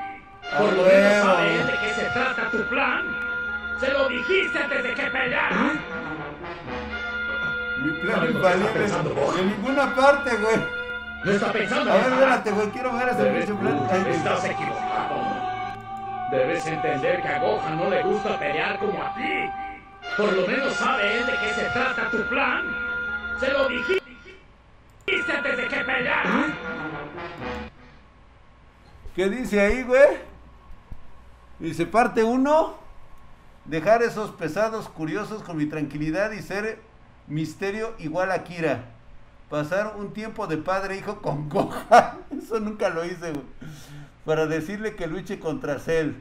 Por 0.57 0.73
lo 0.73 0.83
menos 0.83 0.91
huevo. 0.93 1.25
sabe 1.35 1.55
él 1.59 1.67
de 1.67 1.73
qué 1.79 1.93
se 1.93 2.05
trata 2.05 2.49
tu 2.49 2.63
plan. 2.69 3.05
Se 3.79 3.91
lo 3.91 4.07
dijiste 4.09 4.59
antes 4.59 4.83
de 4.83 4.93
que 4.93 5.03
peleara. 5.03 5.71
Mi 7.83 7.91
plan 8.01 8.15
¿Sabes 8.15 8.33
lo 8.33 8.41
que 8.41 8.47
infalible. 8.47 8.65
está 8.67 8.79
pensando, 8.79 9.15
Gohan? 9.15 9.35
De 9.35 9.43
ninguna 9.43 9.95
parte, 9.95 10.35
güey. 10.37 10.55
No 11.23 11.31
está 11.31 11.51
pensando 11.51 11.91
A 11.91 11.95
en 11.95 12.03
ver, 12.03 12.13
espérate, 12.13 12.51
güey. 12.51 12.67
Quiero 12.69 12.93
ver 12.93 13.09
ese 13.09 13.25
pinche 13.25 13.53
plan. 13.53 13.87
Ay, 13.91 14.05
estás 14.13 14.45
equivocado. 14.45 15.33
Debes 16.31 16.65
entender 16.67 17.21
que 17.21 17.27
a 17.27 17.39
Gohan 17.39 17.77
no 17.77 17.89
le 17.89 18.03
gusta 18.03 18.39
pelear 18.39 18.79
como 18.79 19.03
a 19.03 19.13
ti. 19.15 19.49
Por 20.17 20.33
lo 20.33 20.47
menos 20.47 20.73
sabe 20.73 21.19
él 21.19 21.25
de 21.25 21.31
qué 21.33 21.53
se 21.53 21.65
trata 21.69 22.09
tu 22.09 22.23
plan. 22.29 22.63
Se 23.39 23.51
lo 23.51 23.67
dijiste 23.67 24.01
antes 25.35 25.57
de 25.57 25.67
que 25.67 25.77
peleara. 25.77 26.47
¿Qué 29.15 29.29
dice 29.29 29.61
ahí, 29.61 29.83
güey? 29.83 30.32
Dice, 31.63 31.85
parte 31.85 32.25
uno, 32.25 32.75
dejar 33.63 34.03
esos 34.03 34.31
pesados 34.31 34.89
curiosos 34.89 35.43
con 35.43 35.55
mi 35.55 35.65
tranquilidad 35.65 36.33
y 36.33 36.41
ser 36.41 36.79
misterio 37.27 37.93
igual 37.99 38.31
a 38.33 38.43
Kira. 38.43 38.83
Pasar 39.49 39.95
un 39.97 40.11
tiempo 40.11 40.45
de 40.47 40.57
padre 40.57 40.95
e 40.95 40.97
hijo 40.97 41.21
con 41.21 41.47
Gohan. 41.49 42.17
Eso 42.37 42.59
nunca 42.59 42.89
lo 42.89 43.05
hice, 43.05 43.31
güey. 43.31 43.45
Para 44.25 44.45
decirle 44.45 44.97
que 44.97 45.07
luche 45.07 45.39
contra 45.39 45.79
Cell. 45.79 46.15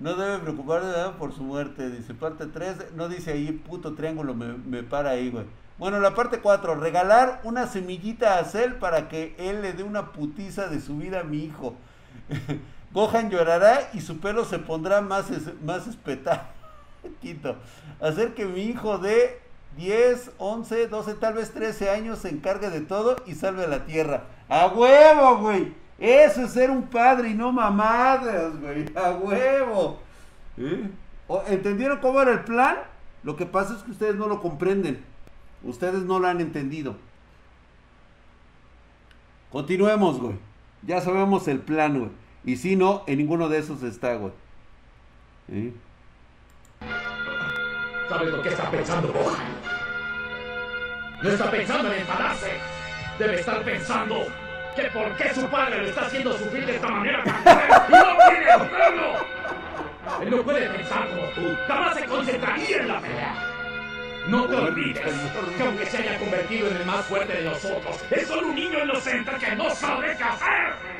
No 0.00 0.16
debe 0.16 0.40
preocuparse 0.40 0.88
por 1.20 1.32
su 1.32 1.44
muerte. 1.44 1.88
Dice, 1.88 2.12
parte 2.12 2.46
3, 2.46 2.94
no 2.96 3.08
dice 3.08 3.30
ahí, 3.30 3.52
puto 3.52 3.94
triángulo, 3.94 4.34
me, 4.34 4.54
me 4.54 4.82
para 4.82 5.10
ahí, 5.10 5.30
güey. 5.30 5.44
Bueno, 5.78 6.00
la 6.00 6.16
parte 6.16 6.40
4, 6.40 6.74
regalar 6.74 7.40
una 7.44 7.68
semillita 7.68 8.40
a 8.40 8.44
Cell 8.44 8.72
para 8.72 9.08
que 9.08 9.36
él 9.38 9.62
le 9.62 9.72
dé 9.72 9.84
una 9.84 10.10
putiza 10.10 10.66
de 10.66 10.80
su 10.80 10.96
vida 10.96 11.20
a 11.20 11.24
mi 11.24 11.44
hijo. 11.44 11.76
Gohan 12.92 13.30
llorará 13.30 13.90
y 13.92 14.00
su 14.00 14.18
pelo 14.18 14.44
se 14.44 14.58
pondrá 14.58 15.00
más, 15.00 15.30
es- 15.30 15.60
más 15.62 15.86
espetado. 15.86 16.42
Hacer 18.00 18.34
que 18.34 18.46
mi 18.46 18.62
hijo 18.62 18.98
de 18.98 19.40
10, 19.76 20.32
11, 20.38 20.88
12, 20.88 21.14
tal 21.14 21.34
vez 21.34 21.52
13 21.52 21.90
años 21.90 22.18
se 22.20 22.28
encargue 22.30 22.68
de 22.70 22.80
todo 22.80 23.16
y 23.26 23.34
salve 23.34 23.64
a 23.64 23.68
la 23.68 23.86
tierra. 23.86 24.24
¡A 24.48 24.66
huevo, 24.66 25.38
güey! 25.38 25.72
Eso 25.98 26.42
es 26.42 26.52
ser 26.52 26.70
un 26.70 26.84
padre 26.88 27.28
y 27.30 27.34
no 27.34 27.52
mamadas, 27.52 28.58
güey. 28.60 28.86
¡A 28.96 29.10
huevo! 29.12 30.00
¿Eh? 30.56 30.90
¿O- 31.28 31.42
¿Entendieron 31.46 31.98
cómo 32.00 32.20
era 32.20 32.32
el 32.32 32.40
plan? 32.44 32.76
Lo 33.22 33.36
que 33.36 33.46
pasa 33.46 33.74
es 33.76 33.82
que 33.82 33.92
ustedes 33.92 34.16
no 34.16 34.26
lo 34.26 34.40
comprenden. 34.40 35.04
Ustedes 35.62 36.02
no 36.02 36.18
lo 36.18 36.26
han 36.26 36.40
entendido. 36.40 36.96
Continuemos, 39.50 40.20
güey. 40.20 40.36
Ya 40.82 41.00
sabemos 41.00 41.46
el 41.48 41.60
plan, 41.60 41.98
güey. 41.98 42.10
Y 42.44 42.56
si 42.56 42.76
no, 42.76 43.04
en 43.06 43.18
ninguno 43.18 43.48
de 43.48 43.58
esos 43.58 43.82
está, 43.82 44.14
güey. 44.14 44.32
¿Sí? 45.48 45.74
¿Sabes 48.08 48.28
lo 48.30 48.42
que 48.42 48.48
está 48.48 48.70
pensando? 48.70 49.14
No 51.22 51.30
está 51.30 51.50
pensando 51.50 51.92
en 51.92 52.00
enfadarse. 52.00 52.50
Debe 53.18 53.40
estar 53.40 53.62
pensando 53.62 54.26
que 54.74 54.82
por 54.84 55.16
qué 55.16 55.34
su 55.34 55.46
padre 55.48 55.82
lo 55.82 55.86
está 55.88 56.06
haciendo 56.06 56.32
sufrir 56.38 56.64
de 56.64 56.76
esta 56.76 56.88
manera 56.88 57.22
y 57.88 57.92
no 57.92 58.16
quiere 58.28 58.50
hacerlo. 58.50 59.12
Él 60.22 60.30
no 60.30 60.42
puede 60.42 60.68
pensar 60.70 61.08
como 61.08 61.22
tú. 61.28 61.56
Jamás 61.68 61.94
se 61.94 62.04
concentraría 62.06 62.76
en 62.78 62.88
la 62.88 63.00
pelea. 63.00 63.34
No 64.28 64.46
te 64.46 64.54
olvides 64.54 65.02
que 65.56 65.62
aunque 65.62 65.86
se 65.86 65.98
haya 65.98 66.18
convertido 66.18 66.68
en 66.68 66.76
el 66.76 66.86
más 66.86 67.04
fuerte 67.06 67.32
de 67.32 67.44
nosotros, 67.44 68.04
es 68.10 68.26
solo 68.26 68.48
un 68.48 68.54
niño 68.54 68.84
inocente 68.84 69.30
que 69.38 69.56
no 69.56 69.70
sabe 69.70 70.16
qué 70.16 70.24
hacer. 70.24 70.99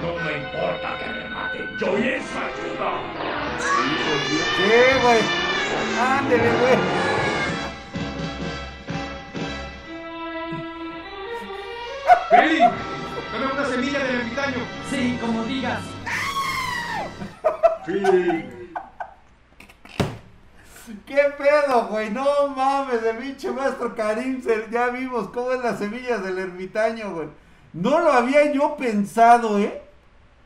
No 0.00 0.14
me 0.14 0.32
importa 0.38 0.98
que 0.98 1.06
me 1.10 1.28
maten. 1.28 1.78
Yo 1.78 1.96
les 1.96 2.24
ayuda. 2.34 2.90
Sí, 3.58 4.72
güey. 5.02 5.20
Ándele, 6.00 6.50
güey. 6.58 6.78
¡Freddy! 12.30 12.60
¡Dame 12.60 13.52
una 13.52 13.64
semilla 13.66 13.98
del 13.98 14.16
ermitaño! 14.16 14.62
Sí, 14.88 15.18
como 15.20 15.44
digas. 15.44 15.80
¿Qué 21.06 21.22
pedo, 21.36 21.86
güey? 21.88 22.10
No 22.10 22.48
mames, 22.48 23.02
el 23.02 23.16
pinche 23.18 23.50
maestro 23.50 23.94
Karim, 23.94 24.42
ya 24.70 24.88
vimos 24.88 25.28
cómo 25.28 25.52
es 25.52 25.60
las 25.60 25.78
semillas 25.78 26.22
del 26.22 26.38
ermitaño, 26.38 27.12
güey. 27.12 27.28
No 27.72 28.00
lo 28.00 28.12
había 28.12 28.52
yo 28.52 28.76
pensado, 28.76 29.58
¿eh? 29.58 29.82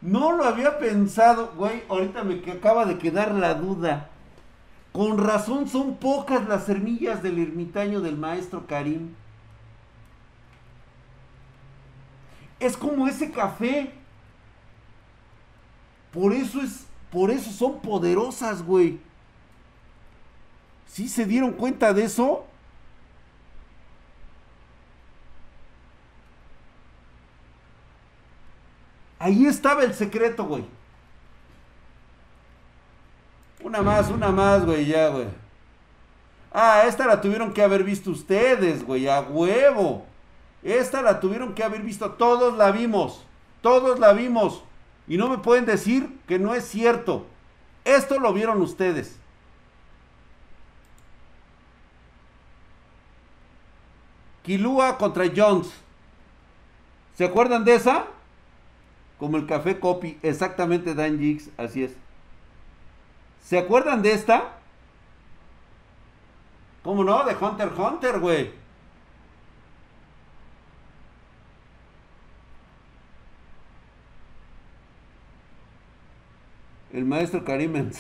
No 0.05 0.33
lo 0.33 0.45
había 0.45 0.79
pensado, 0.79 1.55
güey. 1.57 1.83
Ahorita 1.89 2.25
me 2.25 2.35
acaba 2.53 2.85
de 2.85 2.99
quedar 2.99 3.33
la 3.33 3.55
duda. 3.55 4.11
Con 4.93 5.17
razón 5.17 5.67
son 5.67 5.97
pocas 5.97 6.47
las 6.47 6.67
semillas 6.67 7.23
del 7.23 7.39
ermitaño 7.39 8.03
del 8.03 8.19
maestro 8.19 8.67
Karim. 8.67 9.15
Es 12.61 12.77
como 12.77 13.09
ese 13.09 13.31
café. 13.31 13.95
Por 16.13 16.35
eso 16.35 16.61
es, 16.61 16.85
por 17.11 17.31
eso 17.31 17.51
son 17.51 17.81
poderosas, 17.81 18.63
güey. 18.63 19.01
¿Sí 20.87 21.09
se 21.09 21.25
dieron 21.25 21.53
cuenta 21.53 21.95
de 21.95 22.05
eso? 22.05 22.45
Ahí 29.25 29.47
estaba 29.47 29.85
el 29.85 29.95
secreto, 29.95 30.45
güey. 30.45 30.67
Una 33.63 33.81
más, 33.81 34.11
una 34.11 34.31
más, 34.31 34.67
güey, 34.67 34.85
ya, 34.85 35.09
güey. 35.09 35.29
Ah, 36.53 36.83
esta 36.87 37.07
la 37.07 37.23
tuvieron 37.23 37.55
que 37.55 37.63
haber 37.63 37.85
visto 37.85 38.11
ustedes, 38.11 38.85
güey, 38.85 39.09
a 39.09 39.23
huevo. 39.23 40.05
Esta 40.63 41.01
la 41.01 41.21
tuvieron 41.21 41.55
que 41.55 41.65
haber 41.65 41.81
visto, 41.81 42.11
todos 42.11 42.59
la 42.59 42.71
vimos, 42.71 43.25
todos 43.63 43.99
la 43.99 44.13
vimos. 44.13 44.63
Y 45.09 45.17
no 45.17 45.31
me 45.31 45.39
pueden 45.39 45.65
decir 45.65 46.21
que 46.29 46.39
no 46.39 46.55
es 46.55 46.69
cierto. 46.69 47.25
Esto 47.87 48.21
lo 48.21 48.35
vieron 48.35 48.61
ustedes. 48.61 49.17
Kilua 54.43 54.99
contra 54.99 55.25
Jones. 55.35 55.73
¿Se 57.17 57.25
acuerdan 57.25 57.65
de 57.65 57.77
esa? 57.77 58.09
Como 59.19 59.37
el 59.37 59.47
café 59.47 59.79
copy, 59.79 60.19
exactamente 60.23 60.95
Dan 60.95 61.19
Jigs, 61.19 61.51
así 61.57 61.85
es. 61.85 61.93
¿Se 63.43 63.59
acuerdan 63.59 64.03
de 64.03 64.13
esta? 64.13 64.59
¿Cómo 66.83 67.05
no? 67.05 67.25
De 67.25 67.35
Hunter 67.35 67.71
Hunter, 67.77 68.21
güey. 68.21 68.51
El 76.93 77.05
maestro 77.05 77.45
Karim. 77.45 77.75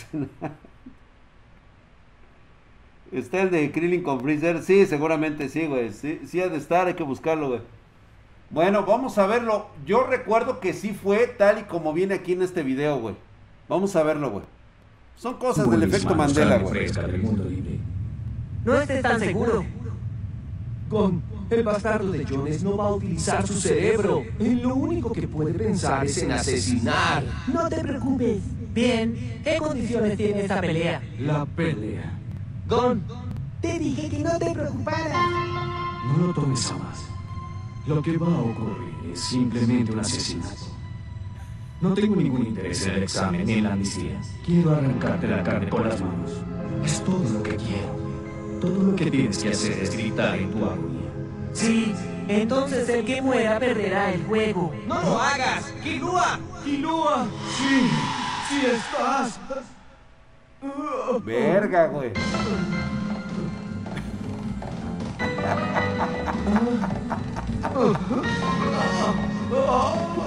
Está 3.12 3.42
el 3.42 3.50
de 3.50 3.70
Krillin 3.72 4.02
con 4.02 4.20
Freezer. 4.20 4.62
Sí, 4.62 4.86
seguramente 4.86 5.48
sí, 5.48 5.66
güey. 5.66 5.92
Sí, 5.92 6.20
sí 6.26 6.40
ha 6.40 6.48
de 6.48 6.58
estar, 6.58 6.86
hay 6.86 6.94
que 6.94 7.02
buscarlo, 7.02 7.48
güey. 7.48 7.60
Bueno, 8.54 8.86
vamos 8.86 9.18
a 9.18 9.26
verlo. 9.26 9.66
Yo 9.84 10.04
recuerdo 10.04 10.60
que 10.60 10.74
sí 10.74 10.94
fue 10.94 11.26
tal 11.26 11.58
y 11.58 11.62
como 11.64 11.92
viene 11.92 12.14
aquí 12.14 12.34
en 12.34 12.42
este 12.42 12.62
video, 12.62 13.00
güey. 13.00 13.16
Vamos 13.68 13.96
a 13.96 14.04
verlo, 14.04 14.30
güey. 14.30 14.44
Son 15.16 15.34
cosas 15.34 15.68
del 15.68 15.82
efecto 15.82 16.14
Mandela, 16.14 16.58
güey. 16.58 16.86
No 18.64 18.80
estés 18.80 19.02
tan 19.02 19.18
seguro. 19.18 19.64
Gon, 20.88 21.20
el 21.50 21.64
bastardo 21.64 22.12
de 22.12 22.24
Jones 22.24 22.62
no 22.62 22.76
va 22.76 22.86
a 22.86 22.94
utilizar 22.94 23.44
su 23.44 23.54
cerebro. 23.54 24.22
Lo 24.38 24.76
único 24.76 25.10
que 25.10 25.26
puede 25.26 25.52
pensar 25.52 26.06
es 26.06 26.18
en 26.18 26.30
asesinar. 26.30 27.24
No 27.52 27.68
te 27.68 27.80
preocupes. 27.80 28.40
Bien, 28.72 29.40
¿qué 29.42 29.56
condiciones 29.56 30.16
tiene 30.16 30.42
esta 30.42 30.60
pelea? 30.60 31.02
La 31.18 31.44
pelea. 31.44 32.20
Gon, 32.68 33.02
Te 33.60 33.80
dije 33.80 34.08
que 34.08 34.20
no 34.20 34.38
te 34.38 34.52
preocuparas. 34.52 35.28
No 36.16 36.28
lo 36.28 36.34
tomes 36.34 36.70
a 36.70 36.78
más. 36.78 37.13
Lo 37.86 38.00
que 38.00 38.16
va 38.16 38.28
a 38.28 38.40
ocurrir 38.40 38.94
es 39.12 39.20
simplemente 39.20 39.92
un 39.92 40.00
asesinato. 40.00 40.72
No 41.82 41.92
tengo 41.92 42.16
ningún 42.16 42.46
interés 42.46 42.86
en 42.86 42.94
el 42.94 43.02
examen 43.02 43.44
ni 43.44 43.52
en 43.54 43.64
la 43.64 43.74
amnistía. 43.74 44.18
Quiero 44.46 44.74
arrancarte 44.74 45.28
la 45.28 45.42
carne 45.42 45.66
por 45.66 45.84
las 45.84 46.00
manos. 46.00 46.30
Es 46.82 47.04
todo 47.04 47.28
lo 47.28 47.42
que 47.42 47.56
quiero. 47.56 47.94
Todo 48.58 48.84
lo 48.84 48.96
que 48.96 49.10
tienes 49.10 49.36
que 49.38 49.50
hacer 49.50 49.72
es 49.72 49.94
gritar 49.94 50.38
en 50.38 50.50
tu 50.50 50.64
agonía. 50.64 51.10
Sí, 51.52 51.94
entonces 52.26 52.88
el 52.88 53.04
que 53.04 53.20
muera 53.20 53.60
perderá 53.60 54.14
el 54.14 54.24
juego. 54.24 54.72
no 54.88 55.02
lo 55.02 55.20
hagas. 55.20 55.70
Kilua, 55.82 56.38
Kilua. 56.64 57.26
Sí, 57.58 57.90
sí 58.48 58.62
estás. 58.64 59.38
Verga, 61.22 61.88
güey. 61.88 62.12
¿Qué 67.64 69.58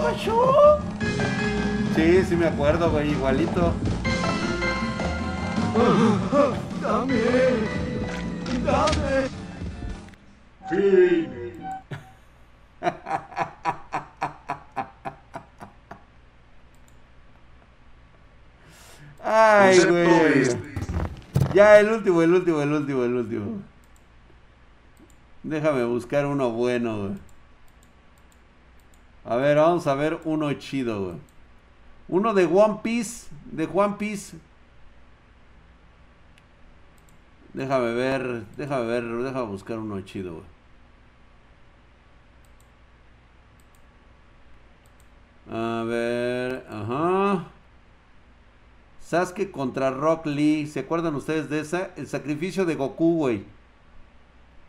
pasó? 0.01 0.79
Sí, 1.95 2.23
sí 2.27 2.35
me 2.35 2.47
acuerdo, 2.47 2.89
güey, 2.91 3.11
igualito. 3.11 3.73
Dame. 6.81 7.21
Dame. 8.65 9.27
Fin. 10.69 11.27
Ay, 19.23 19.79
güey. 19.79 20.41
es- 20.41 20.57
Ya, 21.53 21.79
el 21.79 21.89
último, 21.91 22.21
el 22.21 22.33
último, 22.33 22.61
el 22.61 22.71
último, 22.73 23.03
el 23.03 23.13
último. 23.15 23.61
Déjame 25.43 25.85
buscar 25.85 26.25
uno 26.25 26.51
bueno, 26.51 26.97
güey. 26.97 27.26
A 29.27 29.35
ver, 29.35 29.57
vamos 29.57 29.85
a 29.87 29.93
ver 29.93 30.21
uno 30.23 30.53
chido. 30.53 31.17
Uno 32.07 32.33
de 32.33 32.45
One 32.45 32.79
Piece, 32.81 33.27
de 33.51 33.65
One 33.71 33.95
Piece. 33.99 34.37
Déjame 37.53 37.93
ver, 37.93 38.45
déjame 38.55 38.85
ver, 38.85 39.03
déjame 39.03 39.47
buscar 39.47 39.79
uno 39.79 39.99
chido, 40.01 40.35
güey. 40.35 40.45
A 45.49 45.83
ver, 45.85 46.65
ajá. 46.69 47.47
Sasuke 49.01 49.51
contra 49.51 49.91
Rock 49.91 50.25
Lee. 50.25 50.67
¿Se 50.67 50.79
acuerdan 50.79 51.15
ustedes 51.15 51.49
de 51.49 51.59
esa? 51.59 51.91
El 51.97 52.07
sacrificio 52.07 52.65
de 52.65 52.75
Goku, 52.75 53.17
güey. 53.17 53.43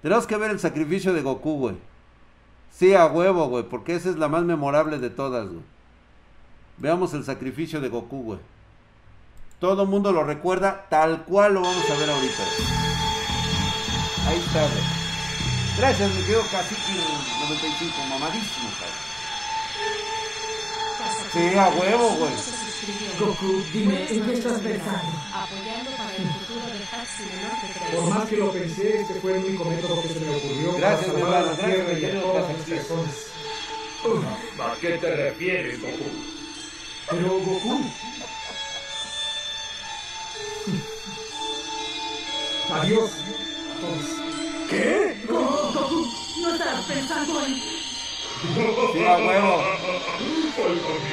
Tenemos 0.03 0.27
que 0.27 0.37
ver 0.37 0.51
el 0.51 0.59
sacrificio 0.59 1.12
de 1.12 1.23
Goku, 1.23 1.59
güey. 1.59 1.88
Sí, 2.70 2.94
a 2.94 3.07
huevo, 3.07 3.48
güey, 3.48 3.64
porque 3.64 3.94
esa 3.94 4.09
es 4.11 4.16
la 4.16 4.28
más 4.28 4.44
memorable 4.44 4.98
de 4.98 5.11
todas, 5.11 5.48
güey. 5.48 5.62
Veamos 6.76 7.12
el 7.14 7.24
sacrificio 7.24 7.81
de 7.81 7.88
Goku, 7.88 8.22
güey. 8.22 8.38
Todo 9.59 9.87
mundo 9.87 10.12
lo 10.12 10.22
recuerda 10.22 10.87
tal 10.88 11.24
cual 11.24 11.54
lo 11.54 11.62
vamos 11.62 11.90
a 11.90 11.96
ver 11.96 12.09
ahorita. 12.09 12.42
Ahí 14.28 14.38
está, 14.38 14.61
güey. 14.61 14.85
Gracias, 15.78 16.14
me 16.14 16.22
quedo 16.24 16.42
casi 16.50 16.74
95, 16.74 17.94
mamadísimo, 18.09 18.70
cabrón. 18.78 19.09
Sí, 21.33 21.59
a 21.59 21.68
huevo, 21.68 22.11
güey. 22.16 22.67
Goku, 23.20 23.62
dime, 23.70 24.07
¿en 24.11 24.24
qué 24.24 24.33
estás 24.33 24.61
pensando? 24.62 25.12
Apoyando 25.35 25.90
para 25.90 26.16
el 26.16 26.27
futuro 26.27 26.66
de 26.72 26.79
Taxi 26.90 27.22
menor 27.24 27.90
de. 27.90 27.96
Por 27.96 28.14
más 28.14 28.29
que 28.29 28.37
lo 28.38 28.53
pensé, 28.53 29.01
este 29.01 29.14
fue 29.20 29.37
el 29.37 29.44
único 29.44 29.64
método 29.66 30.03
que 30.03 30.09
se 30.09 30.20
me 30.20 30.37
ocurrió 30.37 30.72
Gracias, 30.79 31.11
para 31.11 31.20
salvar 31.20 31.42
a 31.42 31.46
la 31.46 31.57
Tierra 31.57 31.98
y 31.98 32.05
a 32.07 32.20
todas 32.22 32.51
las 32.51 32.62
personas. 32.62 33.27
¿A 34.59 34.81
qué 34.81 34.88
te 34.98 35.16
refieres, 35.16 35.83
Goku? 35.83 36.05
Pero 37.11 37.29
Goku... 37.40 37.85
Adiós. 42.72 43.11
¿Qué? 44.70 45.24
Goku, 45.29 46.07
no 46.40 46.55
estabas 46.55 46.85
pensando 46.87 47.44
en... 47.44 47.78
Sí, 48.40 49.05
a 49.05 49.18
huevo. 49.18 49.64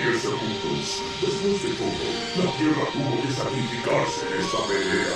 10 0.03 0.21
segundos. 0.21 1.01
Después 1.21 1.63
de 1.63 1.69
todo, 1.73 2.05
la 2.35 2.51
Tierra 2.55 2.85
tuvo 2.93 3.21
que 3.21 3.31
sacrificarse 3.33 4.27
en 4.27 4.41
esta 4.41 4.59
pelea. 4.67 5.15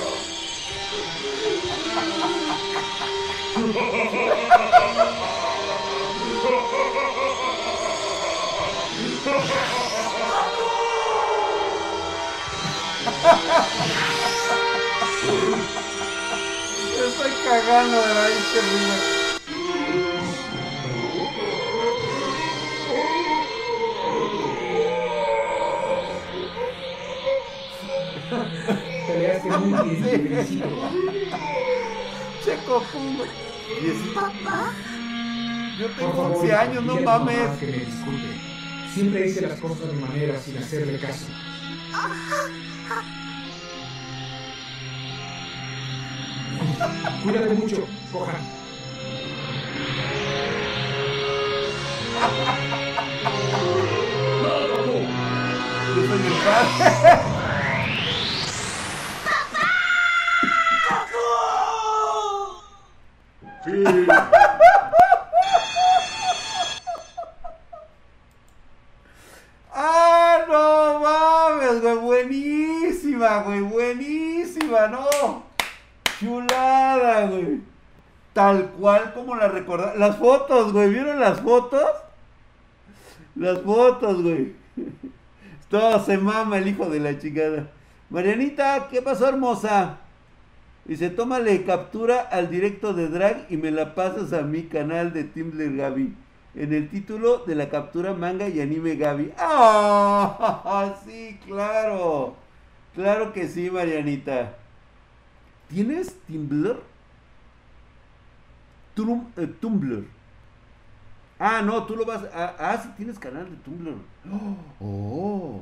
Estoy 17.08 17.32
cagando 17.46 17.98
de 17.98 18.14
la 18.14 18.26
terrible. 18.54 19.19
Peleaste 29.08 29.50
muy 29.58 29.90
bien, 29.90 30.28
felicito. 30.28 30.66
Checo 32.46 32.84
Pum. 32.92 33.18
Papá, 34.14 34.74
Yo 35.80 35.88
tengo 35.92 36.12
favor, 36.12 36.38
11 36.38 36.54
años, 36.54 36.84
no 36.84 37.00
mames. 37.00 37.50
Que 37.60 37.66
me 37.68 37.78
disculpe. 37.78 38.42
Siempre 38.94 39.28
hice 39.28 39.42
las 39.42 39.60
cosas 39.60 39.94
mi 39.94 40.02
manera 40.02 40.40
sin 40.40 40.58
hacerle 40.58 41.00
caso. 41.00 41.26
Cuídate 47.24 47.54
mucho, 47.56 47.88
Gohan. 48.12 48.60
¡No, 54.42 54.68
Goku! 54.68 55.00
Yo 55.96 56.08
soy 56.08 56.28
el 56.28 56.34
padre. 56.44 57.39
¡Ah, 69.74 70.46
no 70.48 71.00
mames, 71.00 71.82
güey! 71.82 71.98
Buenísima, 71.98 73.44
güey. 73.44 73.62
Buenísima, 73.62 74.88
no. 74.88 75.44
Chulada, 76.20 77.28
güey. 77.28 77.62
Tal 78.34 78.70
cual 78.72 79.14
como 79.14 79.36
la 79.36 79.48
recordaba. 79.48 79.96
Las 79.96 80.18
fotos, 80.18 80.74
güey. 80.74 80.90
¿Vieron 80.90 81.20
las 81.20 81.40
fotos? 81.42 81.86
Las 83.36 83.62
fotos, 83.62 84.22
güey. 84.22 84.56
Todo 85.70 86.04
se 86.04 86.18
mama 86.18 86.58
el 86.58 86.68
hijo 86.68 86.90
de 86.90 87.00
la 87.00 87.18
chingada. 87.18 87.68
Marianita, 88.10 88.88
¿qué 88.90 89.02
pasó, 89.02 89.30
hermosa? 89.30 89.98
Dice, 90.90 91.12
tómale 91.12 91.66
captura 91.66 92.20
al 92.20 92.50
directo 92.50 92.96
de 92.96 93.10
drag 93.10 93.46
y 93.52 93.58
me 93.58 93.70
la 93.70 93.94
pasas 93.94 94.34
a 94.34 94.42
mi 94.42 94.64
canal 94.64 95.14
de 95.14 95.24
Tumblr 95.24 95.76
Gaby. 95.76 96.16
En 96.56 96.74
el 96.74 96.90
título 96.90 97.46
de 97.46 97.54
la 97.54 97.70
captura 97.70 98.16
manga 98.16 98.50
y 98.50 98.60
anime 98.60 98.96
Gaby. 98.96 99.32
¡Ah! 99.38 100.96
Sí, 101.06 101.40
claro. 101.46 102.36
Claro 102.96 103.32
que 103.34 103.48
sí, 103.48 103.70
Marianita. 103.70 104.58
¿Tienes? 105.68 106.18
Tum- 108.96 109.28
eh, 109.38 109.46
Tumblr. 109.62 110.06
Ah, 111.38 111.62
no, 111.62 111.84
tú 111.86 111.96
lo 111.96 112.06
vas. 112.06 112.24
Ah, 112.34 112.56
ah, 112.58 112.80
sí 112.82 112.90
tienes 112.98 113.20
canal 113.20 113.48
de 113.48 113.56
Tumblr. 113.58 113.94
Oh. 114.82 115.62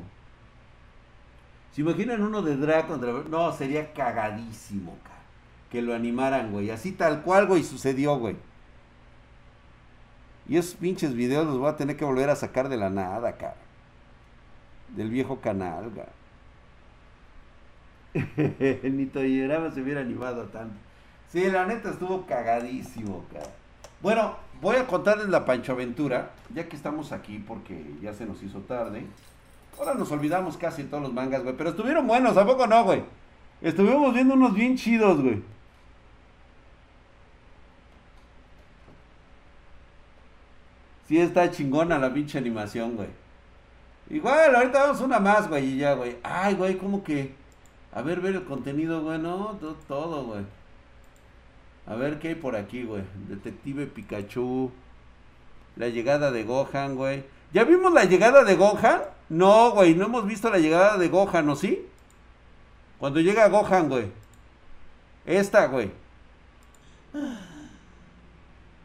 ¿Se 1.74 1.82
imaginan 1.82 2.24
uno 2.24 2.42
de 2.42 2.56
drag 2.56 2.88
contra... 2.88 3.12
No, 3.30 3.52
sería 3.52 3.92
cagadísimo, 3.94 4.98
cara. 5.04 5.17
Que 5.72 5.82
lo 5.82 5.94
animaran, 5.94 6.52
güey. 6.52 6.70
Así 6.72 6.92
tal 6.92 7.22
cual, 7.24 7.48
güey, 7.48 7.64
sucedió, 7.64 8.18
güey. 8.18 8.36
Y 10.48 10.58
esos 10.58 10.76
pinches 10.76 11.14
videos 11.14 11.46
los 11.46 11.58
voy 11.58 11.70
a 11.70 11.76
tener 11.76 11.98
que 11.98 12.06
volver 12.06 12.30
a 12.30 12.36
sacar 12.36 12.70
de 12.70 12.78
la 12.78 12.90
nada, 12.90 13.34
cara. 13.38 13.58
Del 14.96 15.10
viejo 15.10 15.42
canal, 15.42 15.90
güey. 15.90 16.08
Ni 18.84 19.06
Toyerama 19.08 19.72
se 19.72 19.82
hubiera 19.82 20.02
animado 20.02 20.44
tanto. 20.46 20.76
Sí, 21.30 21.50
la 21.52 21.66
neta 21.66 21.90
estuvo 21.90 22.26
cagadísimo, 22.26 23.26
cara. 23.32 23.50
Bueno, 24.02 24.36
voy 24.62 24.78
a 24.78 24.88
contarles 24.88 25.28
la 25.28 25.44
Pancho 25.46 25.74
Aventura, 25.74 26.32
ya 26.54 26.70
que 26.70 26.76
estamos 26.76 27.12
aquí 27.12 27.44
porque 27.46 27.84
ya 28.02 28.14
se 28.14 28.26
nos 28.26 28.42
hizo 28.42 28.60
tarde. 28.60 29.06
Ahora 29.78 29.96
nos 29.96 30.12
olvidamos 30.12 30.56
casi 30.58 30.84
todos 30.84 31.04
los 31.04 31.14
mangas, 31.14 31.44
güey. 31.44 31.56
Pero 31.58 31.72
estuvieron 31.72 32.08
buenos, 32.08 32.38
¿a 32.38 32.46
poco 32.46 32.66
no, 32.66 32.84
güey? 32.86 33.04
Estuvimos 33.62 34.14
viendo 34.14 34.36
unos 34.36 34.54
bien 34.54 34.78
chidos, 34.78 35.22
güey. 35.22 35.44
Sí 41.08 41.18
está 41.20 41.50
chingona 41.52 41.98
la 41.98 42.14
pinche 42.14 42.38
animación, 42.38 42.96
güey. 42.96 43.10
Igual, 44.10 44.56
ahorita 44.56 44.84
vamos 44.84 45.02
una 45.02 45.20
más, 45.20 45.48
güey, 45.50 45.66
y 45.74 45.78
ya, 45.78 45.94
güey. 45.94 46.18
Ay, 46.24 46.56
güey, 46.56 46.78
¿cómo 46.78 47.04
que? 47.04 47.34
A 47.94 48.02
ver, 48.02 48.22
ver 48.22 48.36
el 48.36 48.44
contenido, 48.46 49.02
güey, 49.02 49.18
no, 49.20 49.58
to- 49.60 49.78
todo, 49.88 50.24
güey. 50.26 50.44
A 51.86 51.96
ver 51.96 52.20
qué 52.20 52.30
hay 52.30 52.36
por 52.36 52.56
aquí, 52.56 52.84
güey. 52.84 53.04
Detective 53.28 53.88
Pikachu. 53.88 54.72
La 55.78 55.88
llegada 55.90 56.32
de 56.32 56.44
Gohan, 56.44 56.96
güey. 56.96 57.24
¿Ya 57.54 57.64
vimos 57.64 57.94
la 57.94 58.04
llegada 58.06 58.44
de 58.44 58.56
Gohan? 58.56 59.02
No, 59.30 59.72
güey, 59.72 59.94
no 59.96 60.06
hemos 60.06 60.26
visto 60.26 60.50
la 60.50 60.58
llegada 60.58 60.98
de 60.98 61.08
Gohan, 61.08 61.50
¿o 61.50 61.56
sí? 61.56 61.86
Cuando 62.98 63.20
llega 63.22 63.48
Gohan, 63.48 63.88
güey. 63.90 64.12
Esta, 65.26 65.68
güey. 65.68 65.92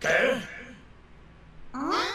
¿Qué? 0.01 0.09
Ah, 1.73 2.12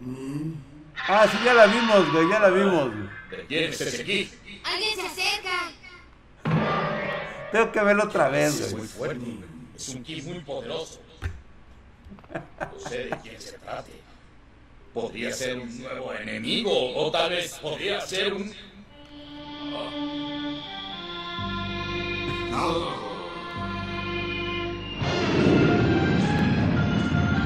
sí, 0.00 1.38
ya 1.44 1.54
la 1.54 1.66
vimos, 1.66 2.12
güey, 2.12 2.28
ya 2.28 2.40
la 2.40 2.50
vimos. 2.50 2.90
güey. 2.94 3.08
¿De 3.30 3.46
quién 3.46 3.64
es? 3.70 3.80
Alguien 3.80 4.94
se 4.96 5.06
acerca. 5.06 5.72
Tengo 7.52 7.72
que 7.72 7.80
verlo 7.80 8.04
otra 8.04 8.28
vez, 8.28 8.60
Es 8.60 8.72
güey. 8.72 8.76
muy 8.82 8.88
fuerte. 8.88 9.26
Es 9.76 9.88
un 9.88 10.02
ki 10.02 10.22
muy 10.22 10.40
poderoso. 10.40 11.00
No 12.60 12.88
sé 12.88 13.04
de 13.04 13.16
quién 13.22 13.40
se 13.40 13.52
trate. 13.58 13.92
Podría 14.92 15.32
ser 15.32 15.58
un 15.58 15.82
nuevo 15.82 16.12
enemigo 16.14 16.72
o 16.96 17.10
tal 17.10 17.30
vez 17.30 17.52
podría 17.58 18.00
ser 18.00 18.32
un... 18.32 18.52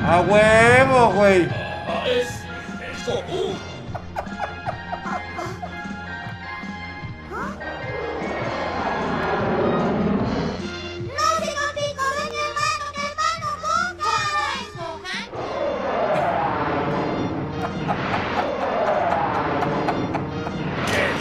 A 0.06 0.20
huevo, 0.22 1.12
güey. 1.12 1.46
Ah, 1.52 2.04
es... 2.08 2.39
es 3.00 3.06
Goku. 3.06 3.54
¡No, 11.06 11.24
señor 11.38 11.70
Pico! 11.74 12.04
¡Ven, 12.16 12.28
mi 12.30 12.38
hermano, 12.46 12.84
mi 12.94 13.02
hermano! 13.08 13.46
¡Gohan! 13.62 13.94
¿Cómo 13.96 14.48
es 14.60 14.70
Gohan? 14.76 15.26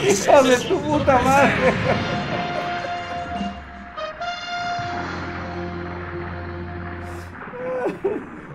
Hijo 0.02 0.38
de 0.44 0.56
tu 0.68 0.76
puta 0.82 1.16
madre. 1.20 1.74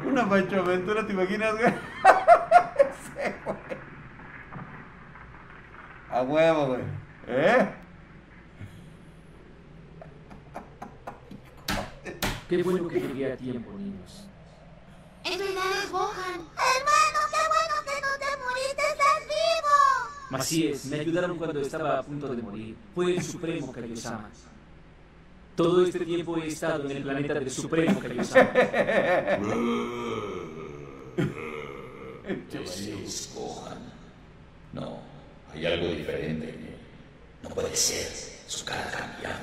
Una 0.07 0.29
Pancho 0.29 0.61
Aventura, 0.61 1.07
¿te 1.07 1.13
imaginas, 1.13 1.55
güey? 1.55 1.75
Ese, 2.77 3.37
güey. 3.45 3.57
A 6.11 6.14
huevo, 6.25 6.67
güey. 6.69 6.83
¿Eh? 7.29 7.69
Qué 12.49 12.63
bueno 12.63 12.89
que 12.89 13.01
llegué 13.01 13.33
a 13.33 13.37
tiempo, 13.37 13.71
niños. 13.79 14.27
Es 15.25 15.39
verdad, 15.39 15.65
es 15.83 15.91
Gohan. 15.91 16.35
Hermano, 16.35 17.21
qué 17.31 17.43
bueno 17.49 17.75
que 17.85 18.01
no 18.03 18.11
te 18.19 18.27
moriste, 18.45 18.83
estás 18.93 19.21
vivo. 19.27 20.39
Así 20.39 20.67
es, 20.67 20.85
me 20.87 21.01
ayudaron 21.01 21.39
cuando 21.39 21.61
estaba 21.61 21.99
a 21.99 22.03
punto 22.03 22.29
de 22.29 22.43
morir. 22.43 22.77
Fue 22.95 23.17
el 23.17 23.23
Supremo 23.23 23.73
Kaiosama. 23.73 24.29
Todo 25.57 25.85
este 25.85 26.05
tiempo 26.05 26.37
he 26.37 26.49
estado 26.49 26.85
en 26.91 26.97
el 26.99 27.03
planeta 27.03 27.35
del 27.35 27.51
Supremo 27.51 27.99
Kaiosama. 27.99 28.51
Ese 32.53 33.03
es 33.05 33.33
Gohan. 33.35 33.79
No, 34.73 34.99
hay 35.55 35.67
algo 35.67 35.89
diferente 35.89 36.49
en 36.49 36.61
él. 36.65 36.77
No 37.43 37.51
puede 37.51 37.75
ser. 37.77 38.09
Su 38.47 38.65
cara 38.65 38.89
ha 38.89 38.99
cambiado. 38.99 39.41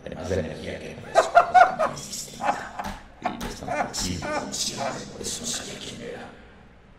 Además, 0.00 0.30
la 0.30 0.36
energía 0.36 0.78
que 0.78 0.88
de 0.88 0.94
cuerpo 0.96 1.20
también 1.32 1.90
es 1.94 2.06
distinta. 2.06 3.02
Y 3.20 3.24
no 3.24 3.46
es 3.46 3.54
tan 3.56 3.68
flexible 3.68 4.28
siempre, 4.52 5.00
por 5.12 5.20
eso 5.20 5.40
no 5.40 5.46
sabía 5.46 5.78
quién 5.78 6.00
era. 6.00 6.30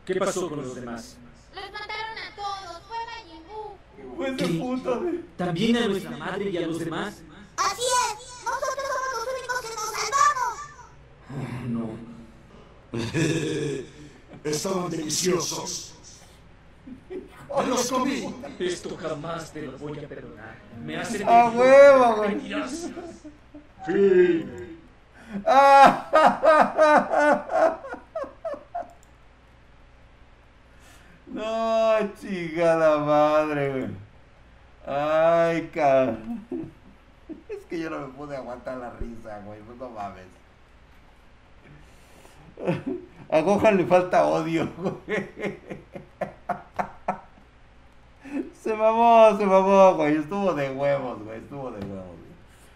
¿Qué 0.05 0.15
pasó 0.15 0.49
con 0.49 0.61
los 0.61 0.75
demás? 0.75 1.17
Los 1.55 1.71
mataron 1.71 2.17
a 2.17 2.35
todos. 2.35 2.81
Fue 2.87 2.97
Majin 3.05 4.45
ese 4.45 4.59
puto, 4.59 5.01
güey. 5.01 5.21
¿También 5.37 5.77
a 5.77 5.87
nuestra 5.87 6.17
madre 6.17 6.49
y 6.49 6.57
a 6.57 6.67
los 6.67 6.79
demás? 6.79 7.21
Así 7.57 7.81
es. 7.81 8.45
Nosotros 8.45 8.85
somos 8.87 9.07
los 9.15 9.27
únicos 9.33 9.61
que 9.61 9.75
nos 9.75 9.89
salvamos. 9.97 10.57
No. 11.69 12.11
Estaban 14.43 14.89
deliciosos. 14.89 15.90
¡Me 17.57 17.67
los 17.67 17.91
comí! 17.91 18.33
Esto 18.59 18.97
jamás 18.97 19.51
te 19.51 19.63
lo 19.63 19.77
voy 19.77 19.99
a 19.99 20.07
perdonar. 20.07 20.55
Me 20.83 20.97
hace 20.97 21.23
A 21.23 21.49
huevo, 21.49 22.15
güey. 22.17 22.39
Fin. 23.85 24.79
No, 31.27 31.97
chingada 32.19 32.97
madre, 32.97 33.69
güey. 33.69 33.87
Ay, 34.85 35.69
cabrón. 35.73 36.45
Es 37.49 37.63
que 37.69 37.79
yo 37.79 37.89
no 37.89 37.99
me 37.99 38.07
pude 38.13 38.35
aguantar 38.35 38.77
la 38.77 38.91
risa, 38.91 39.39
güey. 39.45 39.59
Pues 39.61 39.77
no 39.77 39.89
mames. 39.89 40.25
A 43.29 43.41
Gohan 43.41 43.77
le 43.77 43.85
falta 43.85 44.25
odio, 44.25 44.69
güey. 44.77 45.29
Se 48.61 48.75
mamó, 48.75 49.35
se 49.37 49.45
mamó, 49.45 49.95
güey. 49.95 50.17
Estuvo 50.17 50.53
de 50.53 50.69
huevos, 50.69 51.23
güey. 51.23 51.37
Estuvo 51.39 51.71
de 51.71 51.79
huevos, 51.79 52.05
güey. 52.05 52.31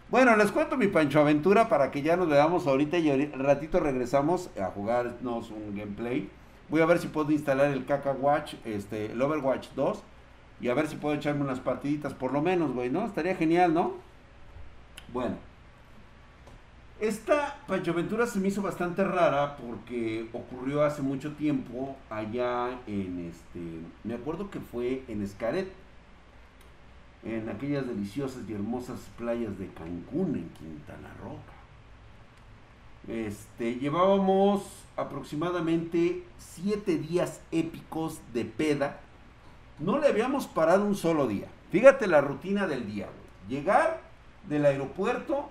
Bueno, 0.10 0.36
les 0.36 0.52
cuento 0.52 0.78
mi 0.78 0.88
Pancho 0.88 1.20
Aventura 1.20 1.70
para 1.70 1.92
que 1.92 2.02
ya 2.02 2.16
nos 2.16 2.28
veamos 2.28 2.66
ahorita 2.68 2.98
y 2.98 3.10
ahorita- 3.10 3.38
ratito 3.38 3.80
regresamos 3.80 4.50
a 4.60 4.66
jugarnos 4.72 5.52
un 5.52 5.76
gameplay. 5.76 6.30
Voy 6.70 6.82
a 6.82 6.86
ver 6.86 6.98
si 7.00 7.08
puedo 7.08 7.32
instalar 7.32 7.68
el 7.68 7.86
Kaka 7.86 8.12
Watch, 8.14 8.56
este, 8.66 9.12
el 9.12 9.22
Overwatch 9.22 9.70
2 9.76 10.02
y 10.62 10.70
a 10.70 10.74
ver 10.74 10.88
si 10.88 10.96
puedo 10.96 11.14
echarme 11.16 11.42
unas 11.44 11.60
partiditas 11.60 12.14
por 12.14 12.32
lo 12.34 12.42
menos, 12.42 12.72
güey, 12.74 12.90
¿no? 12.90 13.06
Estaría 13.06 13.36
genial, 13.36 13.74
¿no? 13.74 13.94
Bueno. 15.14 15.36
Esta 17.00 17.58
Pancho 17.68 17.92
Aventura 17.92 18.26
se 18.26 18.40
me 18.40 18.48
hizo 18.48 18.62
bastante 18.62 19.04
rara 19.04 19.58
porque 19.58 20.30
ocurrió 20.32 20.82
hace 20.84 21.02
mucho 21.02 21.34
tiempo 21.34 21.98
allá 22.10 22.80
en 22.88 23.30
este, 23.30 23.60
me 24.06 24.14
acuerdo 24.14 24.50
que 24.50 24.62
fue 24.62 25.04
en 25.10 25.22
Escaret, 25.22 25.70
en 27.26 27.50
aquellas 27.50 27.86
deliciosas 27.86 28.44
y 28.48 28.54
hermosas 28.54 29.00
playas 29.18 29.60
de 29.60 29.68
Cancún, 29.68 30.36
en 30.36 30.50
Quintana 30.50 31.14
Roo. 31.22 31.38
Este, 33.08 33.76
llevábamos 33.76 34.64
aproximadamente 34.96 36.24
siete 36.38 36.98
días 36.98 37.42
épicos 37.52 38.22
de 38.34 38.46
peda. 38.46 39.02
No 39.80 40.00
le 40.00 40.08
habíamos 40.08 40.48
parado 40.48 40.86
un 40.86 40.96
solo 40.96 41.28
día. 41.28 41.48
Fíjate 41.72 42.08
la 42.08 42.22
rutina 42.22 42.68
del 42.68 42.88
día, 42.88 43.08
güey. 43.08 43.60
Llegar 43.60 44.00
del 44.48 44.66
aeropuerto 44.66 45.50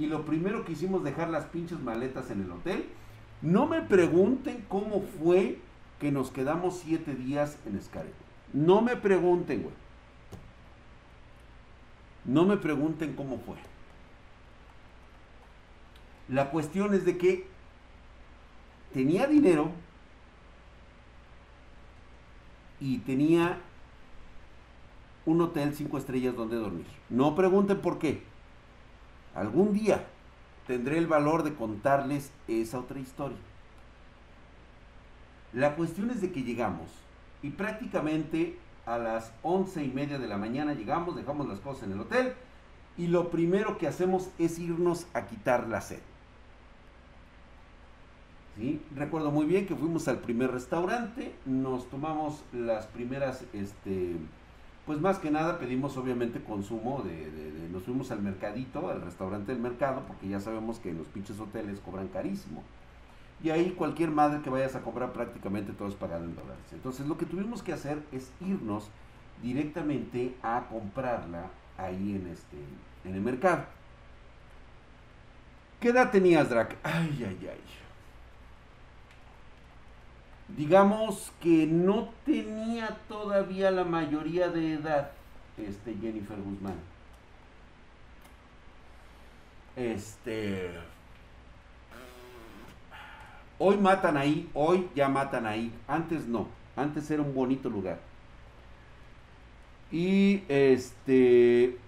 y 0.00 0.06
lo 0.06 0.24
primero 0.24 0.64
que 0.64 0.72
hicimos 0.72 1.04
dejar 1.04 1.28
las 1.28 1.44
pinches 1.44 1.78
maletas 1.78 2.30
en 2.30 2.40
el 2.40 2.50
hotel. 2.50 2.86
No 3.42 3.66
me 3.66 3.82
pregunten 3.82 4.64
cómo 4.66 5.02
fue 5.02 5.58
que 5.98 6.10
nos 6.10 6.30
quedamos 6.30 6.78
siete 6.78 7.14
días 7.14 7.58
en 7.66 7.76
Escaret. 7.76 8.14
No 8.54 8.80
me 8.80 8.96
pregunten, 8.96 9.62
güey. 9.62 9.74
No 12.24 12.46
me 12.46 12.56
pregunten 12.56 13.14
cómo 13.14 13.38
fue. 13.40 13.56
La 16.28 16.50
cuestión 16.50 16.94
es 16.94 17.04
de 17.04 17.18
que 17.18 17.46
tenía 18.94 19.26
dinero 19.26 19.70
y 22.80 22.98
tenía 23.00 23.58
un 25.26 25.42
hotel 25.42 25.74
cinco 25.74 25.98
estrellas 25.98 26.34
donde 26.34 26.56
dormir. 26.56 26.86
No 27.10 27.34
pregunten 27.34 27.82
por 27.82 27.98
qué. 27.98 28.29
Algún 29.34 29.72
día 29.72 30.04
tendré 30.66 30.98
el 30.98 31.06
valor 31.06 31.42
de 31.42 31.54
contarles 31.54 32.32
esa 32.48 32.78
otra 32.78 32.98
historia. 32.98 33.38
La 35.52 35.74
cuestión 35.74 36.10
es 36.10 36.20
de 36.20 36.30
que 36.30 36.42
llegamos 36.42 36.88
y 37.42 37.50
prácticamente 37.50 38.58
a 38.86 38.98
las 38.98 39.32
once 39.42 39.84
y 39.84 39.88
media 39.88 40.18
de 40.18 40.28
la 40.28 40.36
mañana 40.36 40.74
llegamos, 40.74 41.16
dejamos 41.16 41.48
las 41.48 41.60
cosas 41.60 41.84
en 41.84 41.92
el 41.92 42.00
hotel 42.00 42.34
y 42.96 43.06
lo 43.06 43.30
primero 43.30 43.78
que 43.78 43.88
hacemos 43.88 44.30
es 44.38 44.58
irnos 44.58 45.06
a 45.14 45.26
quitar 45.26 45.68
la 45.68 45.80
sed. 45.80 46.00
¿Sí? 48.56 48.80
Recuerdo 48.94 49.30
muy 49.30 49.46
bien 49.46 49.66
que 49.66 49.74
fuimos 49.74 50.06
al 50.08 50.18
primer 50.18 50.50
restaurante, 50.50 51.34
nos 51.46 51.88
tomamos 51.88 52.42
las 52.52 52.86
primeras, 52.86 53.44
este, 53.52 54.16
pues 54.90 55.00
más 55.00 55.20
que 55.20 55.30
nada 55.30 55.60
pedimos 55.60 55.96
obviamente 55.96 56.42
consumo, 56.42 57.04
de, 57.04 57.68
nos 57.70 57.84
fuimos 57.84 58.10
al 58.10 58.22
mercadito, 58.22 58.90
al 58.90 59.02
restaurante 59.02 59.52
del 59.52 59.60
mercado, 59.60 60.02
porque 60.08 60.26
ya 60.26 60.40
sabemos 60.40 60.80
que 60.80 60.90
en 60.90 60.98
los 60.98 61.06
pinches 61.06 61.38
hoteles 61.38 61.78
cobran 61.78 62.08
carísimo. 62.08 62.64
Y 63.40 63.50
ahí 63.50 63.70
cualquier 63.70 64.10
madre 64.10 64.42
que 64.42 64.50
vayas 64.50 64.74
a 64.74 64.80
comprar 64.80 65.12
prácticamente 65.12 65.72
todo 65.74 65.86
es 65.86 65.94
pagado 65.94 66.24
en 66.24 66.34
dólares. 66.34 66.64
Entonces 66.72 67.06
lo 67.06 67.16
que 67.16 67.24
tuvimos 67.24 67.62
que 67.62 67.72
hacer 67.72 68.02
es 68.10 68.32
irnos 68.40 68.88
directamente 69.40 70.34
a 70.42 70.66
comprarla 70.68 71.50
ahí 71.78 72.16
en 72.16 72.26
este 72.26 72.56
en 73.04 73.14
el 73.14 73.20
mercado. 73.20 73.66
¿Qué 75.78 75.90
edad 75.90 76.10
tenías, 76.10 76.50
Drac? 76.50 76.76
Ay, 76.82 77.26
ay, 77.28 77.48
ay. 77.48 77.79
Digamos 80.56 81.32
que 81.40 81.66
no 81.66 82.10
tenía 82.24 82.98
todavía 83.08 83.70
la 83.70 83.84
mayoría 83.84 84.48
de 84.48 84.74
edad. 84.74 85.12
este, 85.56 85.94
Jennifer 86.00 86.36
Guzmán. 86.38 86.74
Este. 89.76 90.70
Hoy 93.58 93.76
matan 93.76 94.16
ahí, 94.16 94.50
hoy 94.54 94.88
ya 94.94 95.08
matan 95.08 95.46
ahí. 95.46 95.72
Antes 95.86 96.26
no, 96.26 96.48
antes 96.76 97.10
era 97.10 97.22
un 97.22 97.34
bonito 97.34 97.68
lugar. 97.68 97.98
Y 99.92 100.42
este. 100.48 101.78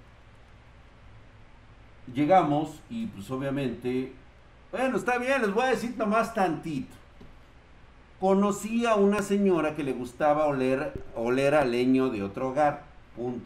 Llegamos 2.14 2.80
y 2.90 3.06
pues 3.06 3.30
obviamente. 3.30 4.12
Bueno, 4.70 4.96
está 4.96 5.18
bien, 5.18 5.40
les 5.42 5.52
voy 5.52 5.64
a 5.64 5.70
decir 5.70 5.96
nomás 5.96 6.32
tantito. 6.32 7.01
Conocí 8.22 8.86
a 8.86 8.94
una 8.94 9.20
señora 9.20 9.74
que 9.74 9.82
le 9.82 9.92
gustaba 9.94 10.46
oler, 10.46 10.92
oler 11.16 11.56
a 11.56 11.64
leño 11.64 12.08
de 12.08 12.22
otro 12.22 12.50
hogar. 12.50 12.84
Punto. 13.16 13.44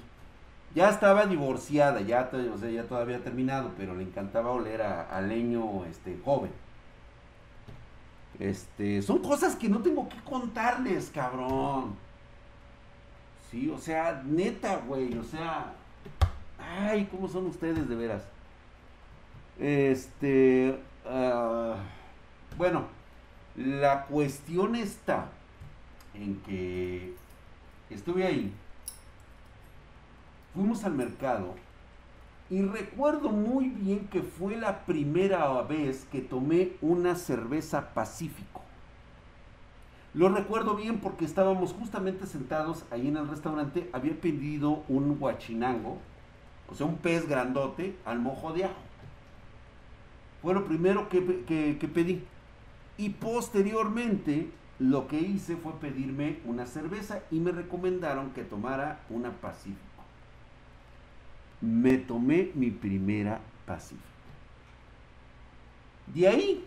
Ya 0.75 0.91
estaba 0.91 1.25
divorciada, 1.25 2.03
ya, 2.03 2.29
o 2.55 2.59
sea, 2.59 2.85
todavía 2.87 3.25
terminado, 3.25 3.71
pero 3.79 3.95
le 3.95 4.03
encantaba 4.03 4.51
oler 4.51 4.83
a, 4.83 5.09
a 5.09 5.23
leño 5.23 5.87
este, 5.87 6.21
joven. 6.23 6.51
Este, 8.39 9.01
son 9.01 9.21
cosas 9.21 9.57
que 9.57 9.71
no 9.71 9.79
tengo 9.79 10.11
que 10.11 10.21
contarles, 10.25 11.09
cabrón. 11.09 11.97
Sí, 13.51 13.71
o 13.71 13.79
sea, 13.79 14.23
neta, 14.27 14.83
güey, 14.87 15.17
o 15.17 15.25
sea, 15.25 15.73
ay, 16.59 17.09
¿cómo 17.11 17.29
son 17.29 17.47
ustedes 17.47 17.89
de 17.89 17.97
veras? 17.97 18.25
Este, 19.59 20.79
ah, 21.07 21.77
bueno, 22.59 22.95
la 23.57 24.05
cuestión 24.05 24.77
está 24.77 25.31
en 26.14 26.37
que 26.42 27.14
estuve 27.90 28.27
ahí, 28.27 28.53
fuimos 30.55 30.85
al 30.85 30.95
mercado 30.95 31.55
y 32.51 32.62
recuerdo 32.62 33.31
muy 33.31 33.69
bien 33.69 34.09
que 34.09 34.23
fue 34.23 34.57
la 34.57 34.85
primera 34.85 35.62
vez 35.62 36.07
que 36.12 36.21
tomé 36.21 36.73
una 36.81 37.16
cerveza 37.16 37.95
Pacífico. 37.95 38.62
Lo 40.14 40.29
recuerdo 40.29 40.77
bien 40.77 41.01
porque 41.01 41.25
estábamos 41.25 41.73
justamente 41.73 42.27
sentados 42.27 42.85
ahí 42.90 43.09
en 43.09 43.16
el 43.16 43.29
restaurante, 43.29 43.90
había 43.92 44.19
pedido 44.19 44.83
un 44.88 45.19
guachinango, 45.19 45.99
o 46.69 46.75
sea, 46.75 46.87
un 46.87 46.97
pez 46.97 47.29
grandote 47.29 47.97
al 48.05 48.19
mojo 48.19 48.53
de 48.53 48.64
ajo. 48.64 48.81
Fue 50.40 50.55
lo 50.55 50.64
primero 50.64 51.09
que, 51.09 51.45
que 51.47 51.88
pedí. 51.88 52.25
Y 52.99 53.11
posteriormente 53.11 54.51
lo 54.79 55.09
que 55.09 55.19
hice 55.21 55.57
fue 55.57 55.73
pedirme 55.81 56.39
una 56.45 56.67
cerveza 56.67 57.21
y 57.31 57.41
me 57.41 57.53
recomendaron 57.53 58.31
que 58.31 58.43
tomara 58.43 59.01
una 59.11 59.31
Pacífico. 59.31 59.81
Me 61.61 61.97
tomé 61.99 62.51
mi 62.55 62.71
primera 62.71 63.41
Pacífico. 63.67 64.03
De 66.15 66.29
ahí 66.29 66.65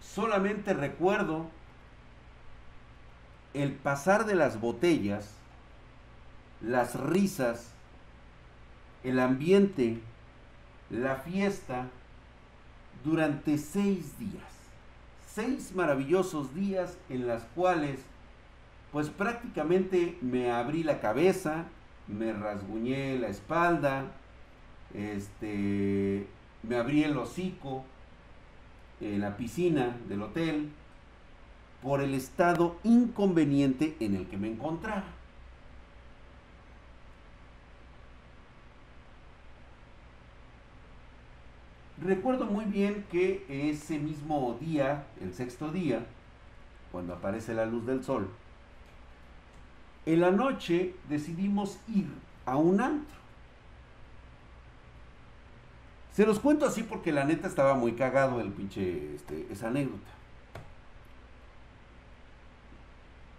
solamente 0.00 0.74
recuerdo 0.74 1.46
el 3.54 3.72
pasar 3.72 4.26
de 4.26 4.34
las 4.34 4.60
botellas, 4.60 5.34
las 6.60 6.98
risas, 6.98 7.72
el 9.04 9.18
ambiente, 9.18 10.00
la 10.90 11.16
fiesta, 11.16 11.88
durante 13.04 13.58
seis 13.58 14.18
días. 14.18 14.52
Seis 15.26 15.72
maravillosos 15.74 16.54
días 16.54 16.98
en 17.08 17.26
las 17.26 17.44
cuales, 17.54 18.00
pues 18.92 19.08
prácticamente 19.08 20.18
me 20.20 20.50
abrí 20.50 20.82
la 20.82 21.00
cabeza, 21.00 21.64
me 22.06 22.32
rasguñé 22.32 23.18
la 23.18 23.28
espalda, 23.28 24.12
este, 24.94 26.26
me 26.62 26.76
abrí 26.76 27.02
el 27.04 27.16
hocico 27.16 27.84
en 29.00 29.20
la 29.20 29.36
piscina 29.36 29.96
del 30.08 30.22
hotel 30.22 30.70
por 31.82 32.00
el 32.00 32.14
estado 32.14 32.76
inconveniente 32.84 33.96
en 34.00 34.14
el 34.14 34.26
que 34.26 34.36
me 34.36 34.48
encontraba. 34.48 35.21
Recuerdo 42.04 42.46
muy 42.46 42.64
bien 42.64 43.04
que 43.12 43.44
ese 43.48 43.98
mismo 43.98 44.56
día, 44.60 45.06
el 45.20 45.34
sexto 45.34 45.70
día, 45.70 46.04
cuando 46.90 47.14
aparece 47.14 47.54
la 47.54 47.64
luz 47.64 47.86
del 47.86 48.02
sol, 48.02 48.28
en 50.04 50.20
la 50.20 50.32
noche 50.32 50.96
decidimos 51.08 51.78
ir 51.88 52.08
a 52.44 52.56
un 52.56 52.80
antro. 52.80 53.16
Se 56.12 56.26
los 56.26 56.40
cuento 56.40 56.66
así 56.66 56.82
porque 56.82 57.12
la 57.12 57.24
neta 57.24 57.46
estaba 57.46 57.74
muy 57.74 57.92
cagado 57.92 58.40
el 58.40 58.50
pinche, 58.50 59.14
este, 59.14 59.46
esa 59.50 59.68
anécdota. 59.68 60.10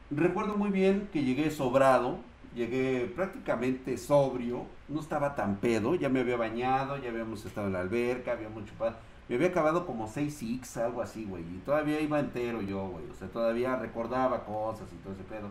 Recuerdo 0.09 0.55
muy 0.55 0.69
bien 0.69 1.09
que 1.11 1.23
llegué 1.23 1.51
sobrado, 1.51 2.19
llegué 2.55 3.11
prácticamente 3.15 3.97
sobrio, 3.97 4.65
no 4.87 4.99
estaba 4.99 5.35
tan 5.35 5.57
pedo, 5.57 5.95
ya 5.95 6.09
me 6.09 6.21
había 6.21 6.37
bañado, 6.37 6.97
ya 6.97 7.09
habíamos 7.09 7.45
estado 7.45 7.67
en 7.67 7.73
la 7.73 7.81
alberca, 7.81 8.33
habíamos 8.33 8.65
chupado, 8.65 8.95
me 9.29 9.35
había 9.35 9.47
acabado 9.47 9.85
como 9.85 10.07
6 10.07 10.33
six, 10.33 10.77
algo 10.77 11.01
así, 11.01 11.25
güey, 11.25 11.43
y 11.43 11.61
todavía 11.65 11.99
iba 12.01 12.19
entero 12.19 12.61
yo, 12.61 12.87
güey, 12.87 13.09
o 13.09 13.15
sea, 13.15 13.27
todavía 13.27 13.75
recordaba 13.75 14.45
cosas 14.45 14.87
y 14.91 14.95
todo 15.03 15.13
ese 15.13 15.23
pedo. 15.23 15.49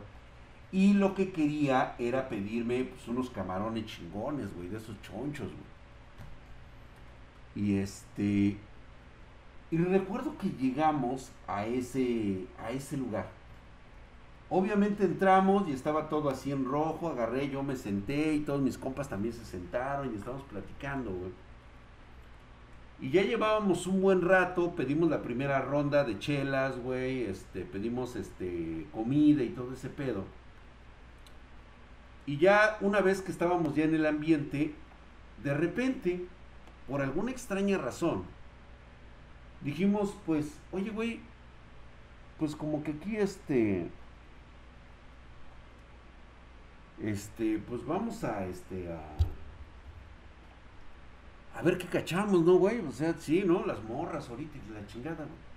Y 0.73 0.95
lo 0.95 1.15
que 1.15 1.33
quería 1.33 1.95
era 1.99 2.31
pedirme 2.31 2.85
pues, 2.85 3.07
unos 3.07 3.29
camarones 3.29 3.85
chingones, 3.85 4.55
güey, 4.55 4.69
de 4.69 4.79
esos 4.79 5.01
chonchos, 5.03 5.49
güey. 5.49 5.73
Y 7.55 7.79
este. 7.79 8.57
Y 9.71 9.77
recuerdo 9.77 10.37
que 10.39 10.49
llegamos 10.49 11.31
a 11.47 11.67
ese, 11.67 12.47
a 12.59 12.71
ese 12.71 12.97
lugar. 12.97 13.29
Obviamente 14.55 15.05
entramos 15.05 15.67
y 15.67 15.73
estaba 15.73 16.11
todo 16.11 16.29
así 16.29 16.53
en 16.53 16.67
rojo, 16.67 17.09
agarré, 17.09 17.49
yo 17.49 17.63
me 17.63 17.75
senté 17.75 18.35
y 18.35 18.41
todos 18.41 18.61
mis 18.61 18.77
compas 18.77 19.09
también 19.09 19.33
se 19.33 19.47
sentaron 19.47 20.13
y 20.13 20.17
estábamos 20.17 20.45
platicando, 20.45 21.11
güey. 21.11 21.33
Y 23.01 23.09
ya 23.09 23.23
llevábamos 23.23 23.87
un 23.87 24.03
buen 24.03 24.21
rato, 24.21 24.75
pedimos 24.75 25.09
la 25.09 25.23
primera 25.23 25.63
ronda 25.63 26.05
de 26.05 26.19
chelas, 26.19 26.79
güey, 26.79 27.23
este, 27.23 27.63
pedimos 27.63 28.15
este, 28.15 28.87
comida 28.93 29.43
y 29.43 29.49
todo 29.49 29.73
ese 29.73 29.89
pedo. 29.89 30.25
Y 32.27 32.37
ya 32.37 32.77
una 32.83 33.01
vez 33.01 33.23
que 33.23 33.33
estábamos 33.33 33.75
ya 33.75 33.85
en 33.85 33.95
el 33.95 34.05
ambiente, 34.05 34.75
de 35.43 35.55
repente, 35.55 36.27
por 36.89 37.01
alguna 37.01 37.31
extraña 37.31 37.79
razón, 37.79 38.25
dijimos, 39.63 40.15
pues, 40.27 40.59
oye, 40.73 40.91
güey, 40.91 41.21
pues 42.39 42.55
como 42.55 42.83
que 42.83 42.91
aquí 42.91 43.17
este, 43.17 43.91
este, 47.03 47.59
pues 47.69 47.85
vamos 47.85 48.23
a, 48.25 48.47
este, 48.47 48.89
a, 48.93 49.01
a 51.59 51.63
ver 51.63 51.79
qué 51.79 51.87
cachamos, 51.87 52.43
¿no, 52.43 52.55
güey? 52.55 52.81
O 52.81 52.93
sea, 52.93 53.15
sí, 53.19 53.43
¿no? 53.45 53.67
Las 53.67 53.83
morras 53.85 54.29
ahorita 54.29 54.57
y 54.57 54.73
la 54.73 54.87
chingada, 54.87 55.17
güey. 55.17 55.53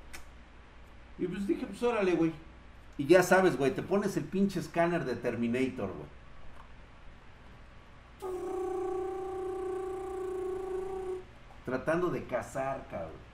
Y 1.18 1.28
pues 1.28 1.48
dije, 1.48 1.66
pues 1.66 1.82
órale, 1.84 2.14
güey. 2.14 2.32
Y 2.98 3.06
ya 3.06 3.24
sabes, 3.24 3.58
güey, 3.58 3.72
te 3.72 3.82
pones 3.82 4.18
el 4.18 4.24
pinche 4.24 4.60
escáner 4.60 5.06
de 5.06 5.16
Terminator, 5.16 5.92
güey. 5.92 6.08
Tratando 11.66 12.10
de 12.10 12.24
cazar, 12.26 12.86
cabrón. 12.90 13.26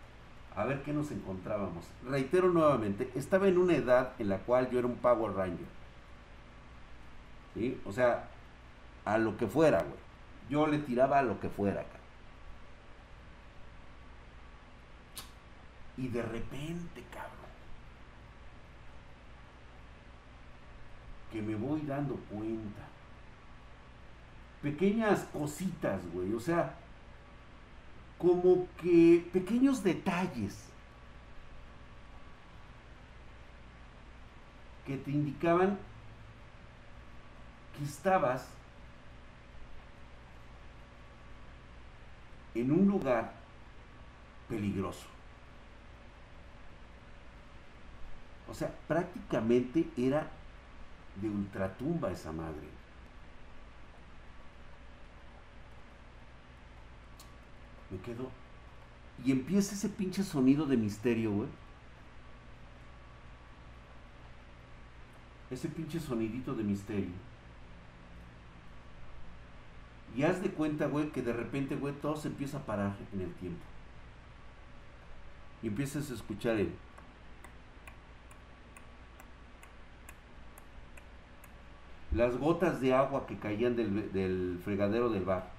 A 0.56 0.66
ver 0.66 0.82
qué 0.84 0.92
nos 0.94 1.12
encontrábamos. 1.12 1.86
Reitero 2.08 2.50
nuevamente, 2.50 3.10
estaba 3.16 3.48
en 3.48 3.58
una 3.58 3.76
edad 3.76 4.14
en 4.20 4.30
la 4.30 4.40
cual 4.40 4.70
yo 4.70 4.80
era 4.80 4.88
un 4.88 4.96
Power 4.96 5.34
Ranger. 5.34 5.81
O 7.86 7.92
sea, 7.92 8.28
a 9.06 9.18
lo 9.18 9.38
que 9.38 9.48
fuera, 9.48 9.80
güey. 9.80 10.00
Yo 10.50 10.68
le 10.68 10.80
tiraba 10.80 11.20
a 11.20 11.24
lo 11.24 11.40
que 11.40 11.50
fuera, 11.50 11.84
cabrón. 11.84 12.02
Y 15.98 16.08
de 16.08 16.22
repente, 16.22 17.04
cabrón. 17.12 17.32
Que 21.32 21.42
me 21.42 21.56
voy 21.56 21.82
dando 21.82 22.16
cuenta. 22.30 22.82
Pequeñas 24.62 25.28
cositas, 25.34 26.00
güey. 26.14 26.34
O 26.34 26.40
sea, 26.40 26.76
como 28.18 28.68
que 28.82 29.28
pequeños 29.34 29.84
detalles 29.84 30.66
que 34.86 34.98
te 34.98 35.12
indicaban 35.12 35.78
Estabas 37.84 38.46
en 42.54 42.72
un 42.72 42.88
lugar 42.88 43.34
peligroso. 44.48 45.08
O 48.50 48.54
sea, 48.54 48.70
prácticamente 48.88 49.88
era 49.98 50.30
de 51.16 51.30
ultratumba 51.30 52.12
esa 52.12 52.32
madre. 52.32 52.68
Me 57.90 57.98
quedo. 58.00 58.30
Y 59.24 59.32
empieza 59.32 59.76
ese 59.76 59.90
pinche 59.90 60.24
sonido 60.24 60.66
de 60.66 60.78
misterio, 60.78 61.32
güey. 61.32 61.50
Ese 65.50 65.68
pinche 65.68 66.00
sonidito 66.00 66.54
de 66.54 66.64
misterio. 66.64 67.31
Y 70.16 70.24
haz 70.24 70.42
de 70.42 70.52
cuenta, 70.52 70.88
güey, 70.88 71.10
que 71.12 71.22
de 71.22 71.34
repente, 71.34 71.76
güey, 71.76 71.94
todo 71.94 72.16
se 72.18 72.28
empieza 72.28 72.58
a 72.58 72.66
parar 72.66 72.96
en 73.14 73.22
el 73.22 73.34
tiempo. 73.36 73.62
Y 75.64 75.68
empiezas 75.68 76.12
a 76.12 76.14
escuchar 76.14 76.58
el... 76.58 76.74
Las 82.12 82.38
gotas 82.38 82.82
de 82.82 82.94
agua 82.94 83.26
que 83.26 83.38
caían 83.38 83.78
del, 83.78 84.12
del 84.12 84.60
fregadero 84.66 85.10
del 85.10 85.24
bar. 85.24 85.50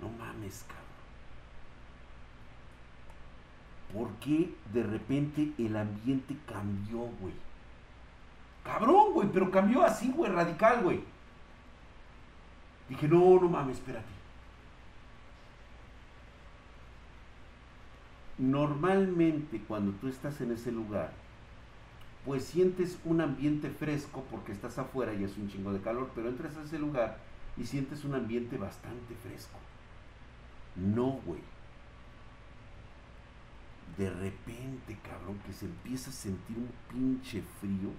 No 0.00 0.08
mames, 0.08 0.64
cabrón. 0.66 0.88
¿Por 3.92 4.10
qué 4.20 4.54
de 4.72 4.82
repente 4.84 5.52
el 5.58 5.76
ambiente 5.76 6.34
cambió, 6.46 7.00
güey? 7.20 7.47
Cabrón, 8.64 9.12
güey, 9.14 9.28
pero 9.32 9.50
cambió 9.50 9.82
así, 9.82 10.12
güey, 10.12 10.30
radical, 10.30 10.82
güey. 10.82 11.00
Dije, 12.88 13.08
no, 13.08 13.40
no 13.40 13.48
mames, 13.48 13.78
espérate. 13.78 14.18
Normalmente 18.38 19.60
cuando 19.66 19.92
tú 19.92 20.08
estás 20.08 20.40
en 20.40 20.52
ese 20.52 20.70
lugar, 20.70 21.12
pues 22.24 22.44
sientes 22.44 22.98
un 23.04 23.20
ambiente 23.20 23.68
fresco 23.70 24.24
porque 24.30 24.52
estás 24.52 24.78
afuera 24.78 25.12
y 25.14 25.24
es 25.24 25.36
un 25.36 25.48
chingo 25.48 25.72
de 25.72 25.80
calor, 25.80 26.10
pero 26.14 26.28
entras 26.28 26.56
a 26.56 26.62
ese 26.62 26.78
lugar 26.78 27.18
y 27.56 27.64
sientes 27.64 28.04
un 28.04 28.14
ambiente 28.14 28.56
bastante 28.56 29.14
fresco. 29.16 29.58
No, 30.76 31.20
güey. 31.24 31.40
De 33.96 34.10
repente, 34.10 34.96
cabrón, 35.02 35.38
que 35.44 35.52
se 35.52 35.64
empieza 35.64 36.10
a 36.10 36.12
sentir 36.12 36.56
un 36.56 36.70
pinche 36.92 37.42
frío. 37.60 37.90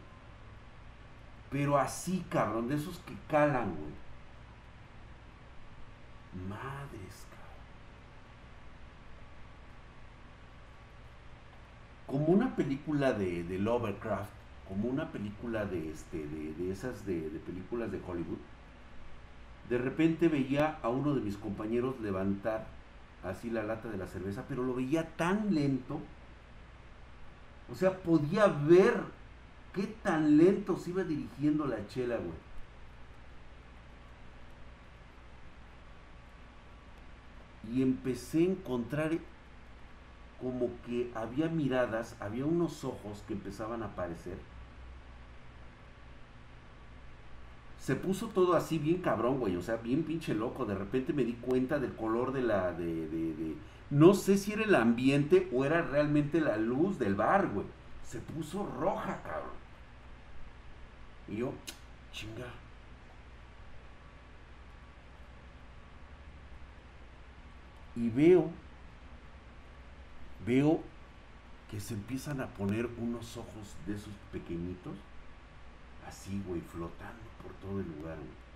Pero 1.52 1.78
así, 1.78 2.26
cabrón, 2.30 2.68
de 2.70 2.76
esos 2.76 3.00
que 3.00 3.14
calan, 3.28 3.76
güey. 3.76 3.93
Madres, 6.47 7.28
cabrón. 7.30 7.60
Como 12.08 12.26
una 12.34 12.56
película 12.56 13.14
de, 13.14 13.43
de 13.43 13.58
Lovecraft, 13.60 14.32
como 14.68 14.89
una 14.89 15.12
película 15.12 15.66
de, 15.66 15.91
este, 15.91 16.28
de, 16.28 16.54
de 16.54 16.72
esas 16.72 17.06
de, 17.06 17.30
de 17.30 17.39
películas 17.39 17.91
de 17.91 18.02
Hollywood, 18.06 18.39
de 19.70 19.78
repente 19.78 20.28
veía 20.28 20.80
a 20.82 20.89
uno 20.89 21.14
de 21.16 21.22
mis 21.22 21.38
compañeros 21.38 22.00
levantar 22.02 22.66
así 23.24 23.50
la 23.50 23.64
lata 23.64 23.89
de 23.89 23.97
la 23.97 24.08
cerveza, 24.08 24.45
pero 24.47 24.64
lo 24.64 24.74
veía 24.74 25.16
tan 25.16 25.54
lento. 25.54 26.02
O 27.72 27.76
sea, 27.76 27.97
podía 28.00 28.47
ver 28.47 29.02
qué 29.80 29.88
tan 30.03 30.36
lento 30.38 30.75
se 30.75 30.89
iba 30.89 31.03
dirigiendo 31.03 31.65
la 31.65 31.88
chela, 31.88 32.17
güey. 32.17 32.38
Y 37.73 37.82
empecé 37.82 38.39
a 38.39 38.51
encontrar 38.51 39.11
como 40.41 40.69
que 40.86 41.11
había 41.15 41.47
miradas, 41.47 42.17
había 42.19 42.45
unos 42.45 42.84
ojos 42.84 43.23
que 43.25 43.34
empezaban 43.34 43.82
a 43.82 43.88
aparecer. 43.88 44.38
Se 47.80 47.95
puso 47.95 48.27
todo 48.27 48.55
así 48.55 48.80
bien 48.80 49.01
cabrón, 49.01 49.39
güey, 49.39 49.55
o 49.55 49.61
sea, 49.61 49.77
bien 49.77 50.03
pinche 50.03 50.34
loco. 50.34 50.65
De 50.65 50.75
repente 50.75 51.13
me 51.13 51.23
di 51.23 51.34
cuenta 51.34 51.80
del 51.80 51.95
color 51.95 52.34
de 52.34 52.41
la, 52.41 52.73
de, 52.73 53.07
de, 53.07 53.34
de... 53.34 53.55
No 53.91 54.13
sé 54.13 54.38
si 54.38 54.51
era 54.51 54.63
el 54.63 54.75
ambiente 54.75 55.49
o 55.53 55.63
era 55.63 55.82
realmente 55.82 56.41
la 56.41 56.57
luz 56.57 56.99
del 56.99 57.15
bar, 57.15 57.47
güey. 57.53 57.65
Se 58.03 58.19
puso 58.19 58.65
roja, 58.65 59.21
cabrón. 59.23 59.59
Y 61.32 61.38
yo, 61.38 61.53
chinga. 62.11 62.47
Y 67.95 68.09
veo, 68.09 68.49
veo 70.45 70.82
que 71.69 71.80
se 71.80 71.93
empiezan 71.93 72.41
a 72.41 72.47
poner 72.47 72.88
unos 72.97 73.38
ojos 73.38 73.75
de 73.86 73.95
esos 73.95 74.13
pequeñitos, 74.32 74.95
así, 76.07 76.41
güey, 76.47 76.61
flotando 76.61 77.21
por 77.43 77.53
todo 77.55 77.80
el 77.80 77.88
lugar, 77.88 78.17
güey. 78.17 78.49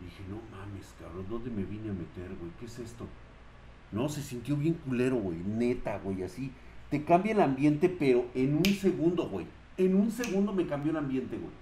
Dije, 0.00 0.22
no 0.30 0.40
mames, 0.56 0.94
cabrón, 1.00 1.26
¿dónde 1.28 1.50
me 1.50 1.64
vine 1.64 1.90
a 1.90 1.92
meter, 1.92 2.28
güey? 2.36 2.52
¿Qué 2.60 2.66
es 2.66 2.78
esto? 2.78 3.06
No, 3.90 4.08
se 4.08 4.22
sintió 4.22 4.56
bien 4.56 4.74
culero, 4.74 5.16
güey, 5.16 5.38
neta, 5.38 5.98
güey, 5.98 6.22
así. 6.22 6.52
Te 6.88 7.04
cambia 7.04 7.32
el 7.32 7.40
ambiente, 7.40 7.88
pero 7.88 8.26
en 8.34 8.56
un 8.56 8.64
segundo, 8.64 9.28
güey. 9.28 9.46
En 9.78 9.94
un 9.94 10.10
segundo 10.10 10.52
me 10.52 10.66
cambió 10.66 10.90
el 10.90 10.98
ambiente, 10.98 11.38
güey. 11.38 11.52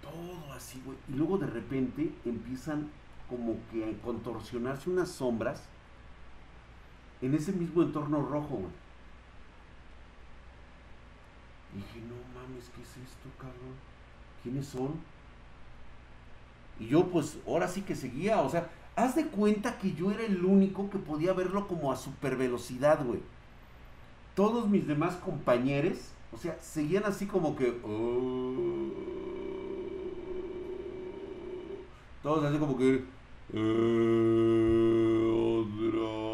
Todo 0.00 0.52
así, 0.54 0.82
güey. 0.84 0.96
Y 1.08 1.12
luego 1.12 1.36
de 1.36 1.46
repente 1.46 2.10
empiezan 2.24 2.90
como 3.28 3.56
que 3.70 3.84
a 3.84 4.02
contorsionarse 4.02 4.88
unas 4.88 5.10
sombras 5.10 5.62
en 7.20 7.34
ese 7.34 7.52
mismo 7.52 7.82
entorno 7.82 8.22
rojo, 8.22 8.56
güey. 8.56 8.72
Dije, 11.74 12.00
no 12.00 12.40
mames, 12.40 12.70
¿qué 12.74 12.82
es 12.82 12.96
esto, 12.96 13.28
cabrón? 13.38 13.74
¿Quiénes 14.42 14.66
son? 14.66 14.92
Y 16.80 16.88
yo, 16.88 17.06
pues, 17.08 17.38
ahora 17.46 17.68
sí 17.68 17.82
que 17.82 17.94
seguía, 17.94 18.40
o 18.40 18.48
sea, 18.48 18.68
haz 18.96 19.14
de 19.16 19.26
cuenta 19.26 19.78
que 19.78 19.92
yo 19.94 20.10
era 20.10 20.22
el 20.24 20.44
único 20.44 20.90
que 20.90 20.98
podía 20.98 21.32
verlo 21.32 21.66
como 21.68 21.92
a 21.92 21.96
super 21.96 22.36
velocidad, 22.36 23.04
güey. 23.04 23.20
Todos 24.34 24.68
mis 24.68 24.86
demás 24.86 25.16
compañeros, 25.16 25.98
o 26.32 26.38
sea, 26.38 26.56
seguían 26.60 27.04
así 27.04 27.26
como 27.26 27.56
que. 27.56 27.78
"Oh". 27.84 28.90
todos 32.22 32.44
así 32.44 32.58
como 32.58 32.76
que. 32.78 33.04
"Eh, 33.52 35.32
otra". 35.34 36.32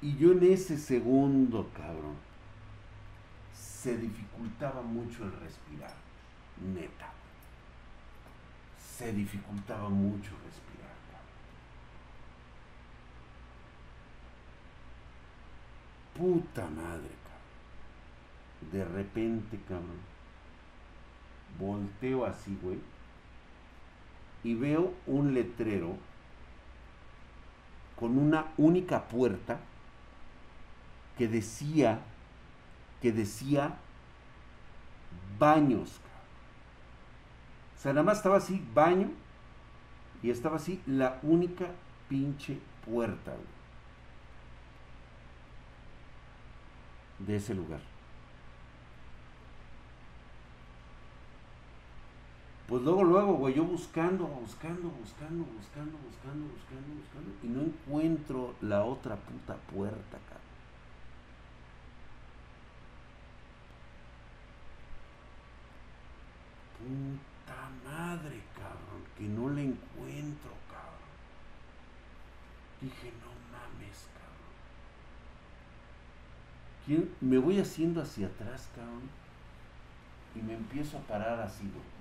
Y 0.00 0.16
yo 0.16 0.32
en 0.32 0.42
ese 0.44 0.76
segundo, 0.78 1.68
cabrón, 1.76 2.16
se 3.54 3.96
dificultaba 3.96 4.82
mucho 4.82 5.24
el 5.24 5.32
respirar, 5.40 5.94
neta. 6.74 7.12
Se 9.02 9.12
dificultaba 9.12 9.88
mucho 9.88 10.30
respirar. 10.44 10.92
Puta 16.16 16.68
madre, 16.68 17.10
cabrón. 17.24 18.70
De 18.70 18.84
repente, 18.84 19.58
cabrón. 19.68 19.98
Volteo 21.58 22.24
así, 22.26 22.56
güey. 22.62 22.78
Y 24.44 24.54
veo 24.54 24.94
un 25.08 25.34
letrero 25.34 25.96
con 27.98 28.16
una 28.16 28.52
única 28.56 29.08
puerta 29.08 29.58
que 31.18 31.26
decía, 31.26 31.98
que 33.00 33.10
decía 33.10 33.74
baños. 35.40 36.00
O 37.82 37.84
sea, 37.84 37.92
nada 37.92 38.04
más 38.04 38.18
estaba 38.18 38.36
así, 38.36 38.64
baño, 38.72 39.10
y 40.22 40.30
estaba 40.30 40.54
así 40.54 40.80
la 40.86 41.18
única 41.24 41.66
pinche 42.08 42.60
puerta, 42.86 43.32
güey, 43.32 43.42
de 47.26 47.34
ese 47.34 47.56
lugar. 47.56 47.80
Pues 52.68 52.82
luego, 52.84 53.02
luego, 53.02 53.34
güey, 53.34 53.54
yo 53.54 53.64
buscando, 53.64 54.28
buscando, 54.28 54.88
buscando, 54.88 55.44
buscando, 55.44 55.98
buscando, 55.98 56.46
buscando, 56.54 56.94
buscando, 57.00 57.32
y 57.42 57.48
no 57.48 57.62
encuentro 57.62 58.54
la 58.60 58.84
otra 58.84 59.16
puta 59.16 59.56
puerta, 59.56 60.18
cabrón. 60.28 60.42
Puta 66.78 67.31
madre, 67.84 68.42
cabrón, 68.54 69.02
que 69.16 69.24
no 69.24 69.48
la 69.50 69.60
encuentro, 69.60 70.50
cabrón. 70.70 71.12
Dije, 72.80 73.12
no 73.22 73.30
mames, 73.52 74.06
cabrón. 74.14 74.52
¿Quién- 76.86 77.14
Me 77.20 77.38
voy 77.38 77.58
haciendo 77.60 78.02
hacia 78.02 78.26
atrás, 78.26 78.68
cabrón. 78.74 79.08
Y 80.34 80.40
me 80.40 80.54
empiezo 80.54 80.98
a 80.98 81.00
parar 81.02 81.40
así, 81.40 81.62
güey. 81.62 81.92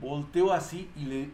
Volteo 0.00 0.52
así 0.52 0.90
y 0.96 1.04
le. 1.04 1.30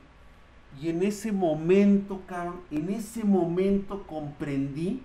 Y 0.81 0.91
en 0.91 1.03
ese 1.03 1.33
momento, 1.33 2.21
cabrón, 2.27 2.61
en 2.71 2.91
ese 2.91 3.25
momento 3.25 4.07
comprendí, 4.07 5.03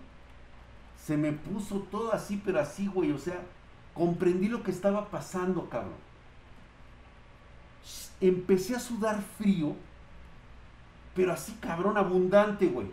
se 1.01 1.15
me 1.15 1.31
puso 1.31 1.79
todo 1.89 2.13
así, 2.13 2.41
pero 2.43 2.59
así, 2.59 2.87
güey, 2.87 3.11
o 3.11 3.17
sea, 3.17 3.39
comprendí 3.93 4.47
lo 4.47 4.63
que 4.63 4.71
estaba 4.71 5.09
pasando, 5.09 5.69
cabrón. 5.69 6.01
Empecé 8.21 8.75
a 8.75 8.79
sudar 8.79 9.21
frío, 9.37 9.75
pero 11.15 11.33
así, 11.33 11.53
cabrón, 11.59 11.97
abundante, 11.97 12.67
güey. 12.67 12.87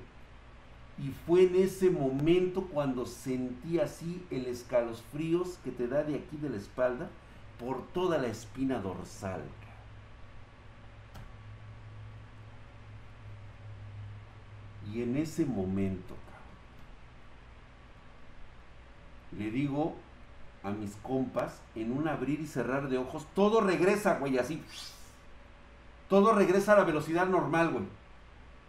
Y 0.99 1.11
fue 1.27 1.45
en 1.45 1.57
ese 1.57 1.91
momento 1.91 2.67
cuando 2.67 3.07
sentí 3.07 3.79
así 3.79 4.23
el 4.31 4.47
escalofríos 4.47 5.59
que 5.65 5.71
te 5.71 5.89
da 5.89 6.03
de 6.03 6.17
aquí 6.17 6.37
de 6.37 6.51
la 6.51 6.59
espalda 6.59 7.09
por 7.59 7.87
toda 7.89 8.19
la 8.19 8.29
espina 8.29 8.81
dorsal. 8.81 9.43
Y 14.93 15.03
en 15.03 15.17
ese 15.17 15.47
momento, 15.47 16.15
le 19.39 19.51
digo 19.51 19.95
a 20.63 20.71
mis 20.71 20.95
compas, 20.97 21.61
en 21.75 21.93
un 21.93 22.07
abrir 22.09 22.41
y 22.41 22.47
cerrar 22.47 22.89
de 22.89 22.99
ojos, 22.99 23.27
todo 23.35 23.61
regresa, 23.61 24.19
güey, 24.19 24.39
así. 24.39 24.63
Todo 26.09 26.35
regresa 26.35 26.73
a 26.73 26.77
la 26.77 26.85
velocidad 26.85 27.27
normal, 27.27 27.71
güey. 27.71 27.85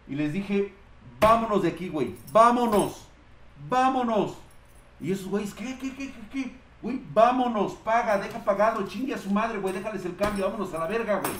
Y 0.08 0.14
les 0.14 0.32
dije, 0.32 0.72
vámonos 1.20 1.62
de 1.62 1.68
aquí, 1.68 1.88
güey, 1.88 2.14
vámonos, 2.32 3.06
vámonos. 3.68 4.36
Y 5.00 5.12
esos 5.12 5.26
güeyes, 5.26 5.52
¿qué, 5.54 5.78
qué, 5.78 5.94
qué, 5.94 6.12
qué, 6.12 6.28
qué? 6.32 6.52
Güey, 6.80 7.00
vámonos, 7.12 7.74
paga, 7.74 8.18
deja 8.18 8.38
pagado, 8.44 8.86
chingue 8.86 9.14
a 9.14 9.18
su 9.18 9.30
madre, 9.30 9.58
güey, 9.58 9.74
déjales 9.74 10.04
el 10.04 10.16
cambio, 10.16 10.46
vámonos 10.46 10.72
a 10.74 10.78
la 10.78 10.86
verga, 10.86 11.20
güey. 11.20 11.32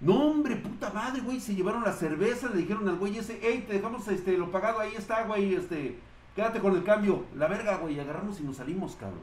No, 0.00 0.30
hombre, 0.30 0.56
puta 0.56 0.90
madre, 0.90 1.20
güey, 1.20 1.40
se 1.40 1.54
llevaron 1.54 1.82
la 1.82 1.92
cerveza, 1.92 2.48
le 2.48 2.58
dijeron 2.58 2.88
al 2.88 2.96
güey 2.96 3.16
ese, 3.18 3.38
hey, 3.42 3.64
te 3.66 3.74
dejamos 3.74 4.06
este, 4.08 4.36
lo 4.36 4.50
pagado, 4.50 4.80
ahí 4.80 4.94
está, 4.94 5.24
güey, 5.24 5.54
este, 5.54 5.98
quédate 6.36 6.60
con 6.60 6.76
el 6.76 6.84
cambio. 6.84 7.24
La 7.34 7.48
verga, 7.48 7.78
güey, 7.78 7.98
agarramos 7.98 8.38
y 8.38 8.44
nos 8.44 8.58
salimos, 8.58 8.94
cabrón. 8.94 9.22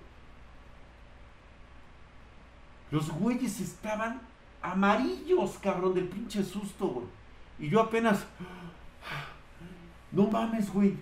Los 2.91 3.09
güeyes 3.11 3.61
estaban 3.61 4.19
amarillos, 4.61 5.57
cabrón, 5.59 5.93
del 5.93 6.09
pinche 6.09 6.43
susto, 6.43 6.87
güey. 6.87 7.05
Y 7.59 7.69
yo 7.69 7.79
apenas, 7.79 8.25
no 10.11 10.27
mames, 10.27 10.73
güey. 10.73 10.97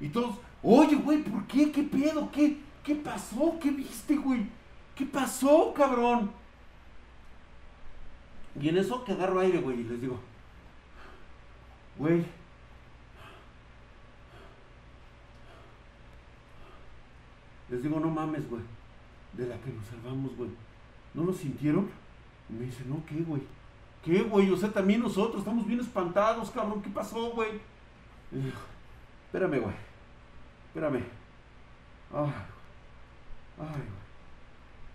Y 0.00 0.08
todos, 0.08 0.36
oye, 0.62 0.96
güey, 0.96 1.22
¿por 1.22 1.46
qué? 1.46 1.70
¿Qué 1.70 1.82
pedo? 1.84 2.30
¿Qué? 2.30 2.58
¿Qué 2.84 2.96
pasó? 2.96 3.58
¿Qué 3.60 3.70
viste, 3.70 4.16
güey? 4.16 4.46
¿Qué 4.94 5.06
pasó, 5.06 5.72
cabrón? 5.72 6.30
Y 8.60 8.68
en 8.68 8.76
eso 8.76 9.04
que 9.04 9.12
agarro 9.12 9.40
aire, 9.40 9.58
güey, 9.60 9.80
y 9.80 9.84
les 9.84 10.00
digo, 10.00 10.20
güey, 11.96 12.24
les 17.72 17.82
digo, 17.82 17.98
no 17.98 18.10
mames, 18.10 18.48
güey, 18.50 18.62
de 19.32 19.46
la 19.46 19.58
que 19.58 19.70
nos 19.70 19.86
salvamos, 19.86 20.36
güey. 20.36 20.50
¿No 21.14 21.24
lo 21.24 21.32
sintieron? 21.32 21.88
Y 22.50 22.52
me 22.52 22.66
dice, 22.66 22.84
no, 22.84 23.02
¿qué, 23.06 23.16
güey? 23.22 23.42
¿Qué, 24.04 24.22
güey? 24.24 24.50
O 24.50 24.56
sea, 24.58 24.70
también 24.70 25.00
nosotros 25.00 25.38
estamos 25.38 25.66
bien 25.66 25.80
espantados, 25.80 26.50
cabrón. 26.50 26.82
¿Qué 26.82 26.90
pasó, 26.90 27.30
güey? 27.30 27.52
Espérame, 29.24 29.58
güey. 29.58 29.74
Espérame. 30.66 31.02
Ay, 32.12 32.32
ay, 33.58 33.66
güey. 33.66 34.02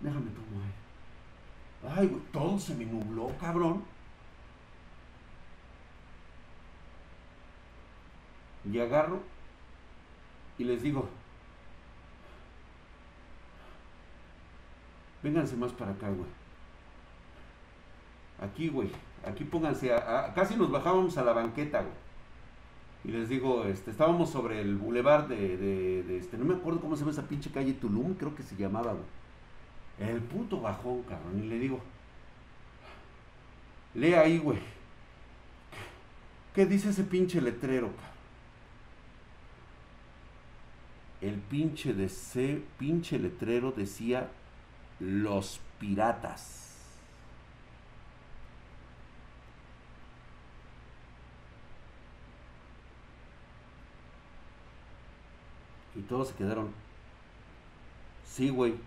Déjame 0.00 0.30
tomar 0.30 0.62
aire. 1.82 2.00
Ay, 2.00 2.06
güey, 2.06 2.22
todo 2.32 2.60
se 2.60 2.76
me 2.76 2.84
nubló, 2.84 3.32
cabrón. 3.40 3.82
Y 8.70 8.78
agarro 8.78 9.20
y 10.58 10.64
les 10.64 10.80
digo, 10.80 11.08
vénganse 15.22 15.56
más 15.56 15.72
para 15.72 15.92
acá, 15.92 16.08
güey. 16.08 16.28
Aquí, 18.40 18.68
güey, 18.68 18.90
aquí 19.26 19.44
pónganse, 19.44 19.92
a, 19.92 20.32
casi 20.34 20.56
nos 20.56 20.70
bajábamos 20.70 21.18
a 21.18 21.24
la 21.24 21.32
banqueta, 21.32 21.80
güey. 21.82 21.94
Y 23.04 23.08
les 23.12 23.28
digo, 23.28 23.64
este, 23.64 23.90
estábamos 23.90 24.30
sobre 24.30 24.60
el 24.60 24.76
bulevar 24.76 25.28
de, 25.28 25.56
de, 25.56 26.02
de, 26.02 26.18
este, 26.18 26.36
no 26.36 26.44
me 26.44 26.54
acuerdo 26.54 26.80
cómo 26.80 26.96
se 26.96 27.00
llama 27.00 27.12
esa 27.12 27.28
pinche 27.28 27.50
calle 27.50 27.72
Tulum, 27.74 28.14
creo 28.14 28.34
que 28.34 28.42
se 28.42 28.56
llamaba, 28.56 28.92
güey. 28.92 30.10
El 30.10 30.20
puto 30.20 30.60
bajón, 30.60 31.02
cabrón. 31.02 31.42
Y 31.42 31.46
le 31.46 31.58
digo, 31.58 31.80
lee 33.94 34.14
ahí, 34.14 34.38
güey. 34.38 34.58
¿Qué 36.54 36.66
dice 36.66 36.90
ese 36.90 37.04
pinche 37.04 37.40
letrero, 37.40 37.88
cabrón? 37.88 38.18
El 41.20 41.34
pinche 41.34 41.94
de 41.94 42.04
ese 42.04 42.62
pinche 42.78 43.18
letrero 43.18 43.72
decía 43.72 44.30
los 45.00 45.60
piratas. 45.78 46.76
Y 55.94 56.02
todos 56.02 56.28
se 56.28 56.34
quedaron. 56.34 56.72
Sí, 58.24 58.50
güey 58.50 58.78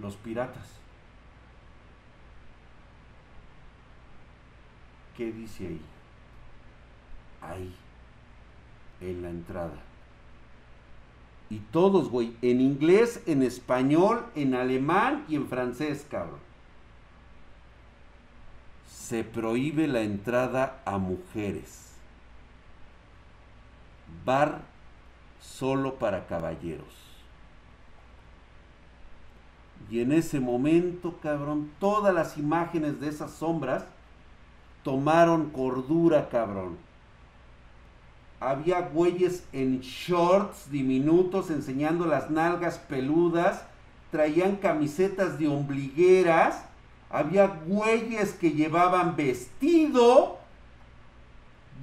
los 0.00 0.16
piratas. 0.16 0.68
¿Qué 5.16 5.30
dice 5.30 5.66
ahí? 5.66 5.80
Ahí, 7.42 7.74
en 9.00 9.22
la 9.22 9.30
entrada. 9.30 9.91
Y 11.52 11.58
todos, 11.70 12.08
güey, 12.08 12.34
en 12.40 12.62
inglés, 12.62 13.22
en 13.26 13.42
español, 13.42 14.24
en 14.34 14.54
alemán 14.54 15.26
y 15.28 15.36
en 15.36 15.46
francés, 15.48 16.06
cabrón. 16.10 16.40
Se 18.88 19.22
prohíbe 19.22 19.86
la 19.86 20.00
entrada 20.00 20.80
a 20.86 20.96
mujeres. 20.96 21.92
Bar 24.24 24.62
solo 25.42 25.96
para 25.96 26.26
caballeros. 26.26 26.94
Y 29.90 30.00
en 30.00 30.12
ese 30.12 30.40
momento, 30.40 31.18
cabrón, 31.22 31.70
todas 31.78 32.14
las 32.14 32.38
imágenes 32.38 32.98
de 32.98 33.10
esas 33.10 33.30
sombras 33.30 33.84
tomaron 34.82 35.50
cordura, 35.50 36.30
cabrón. 36.30 36.78
Había 38.42 38.80
güeyes 38.80 39.44
en 39.52 39.82
shorts 39.82 40.68
diminutos 40.68 41.48
enseñando 41.48 42.06
las 42.06 42.28
nalgas 42.28 42.76
peludas, 42.76 43.62
traían 44.10 44.56
camisetas 44.56 45.38
de 45.38 45.46
ombligueras, 45.46 46.64
había 47.08 47.46
güeyes 47.46 48.32
que 48.32 48.50
llevaban 48.50 49.14
vestido. 49.14 50.38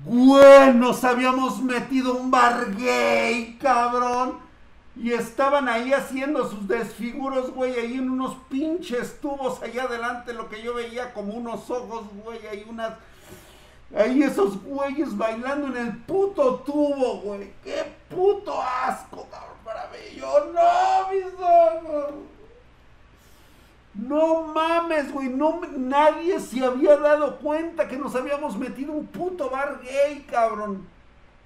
Güey, 0.03 0.73
nos 0.73 1.05
habíamos 1.05 1.63
metido 1.63 2.15
un 2.15 2.29
bar 2.29 2.75
gay, 2.75 3.57
cabrón 3.61 4.49
y 4.97 5.13
estaban 5.13 5.69
ahí 5.69 5.93
haciendo 5.93 6.49
sus 6.49 6.67
desfiguros, 6.67 7.51
güey, 7.51 7.73
ahí 7.75 7.93
en 7.93 8.09
unos 8.09 8.35
pinches 8.49 9.21
tubos 9.21 9.63
allá 9.63 9.83
adelante, 9.83 10.33
lo 10.33 10.49
que 10.49 10.61
yo 10.61 10.73
veía 10.73 11.13
como 11.13 11.35
unos 11.35 11.69
ojos, 11.69 12.03
güey, 12.21 12.45
ahí 12.47 12.65
unas... 12.69 12.93
Ahí 13.95 14.21
esos 14.21 14.61
güeyes 14.63 15.17
bailando 15.17 15.67
en 15.67 15.87
el 15.87 15.97
puto 16.03 16.55
tubo, 16.65 17.21
güey. 17.21 17.51
¡Qué 17.63 17.91
puto 18.09 18.61
asco, 18.61 19.27
cabrón, 19.31 19.57
para 19.65 19.89
mí! 19.89 20.15
Yo, 20.15 20.51
no, 20.53 21.11
mis 21.11 21.33
ojos. 21.33 22.13
No 23.95 24.43
mames, 24.43 25.11
güey, 25.11 25.29
no, 25.29 25.59
nadie 25.75 26.39
se 26.39 26.63
había 26.63 26.95
dado 26.97 27.37
cuenta 27.39 27.87
que 27.87 27.97
nos 27.97 28.15
habíamos 28.15 28.57
metido 28.57 28.93
un 28.93 29.07
puto 29.07 29.49
bar 29.49 29.81
gay, 29.81 30.25
cabrón. 30.29 30.87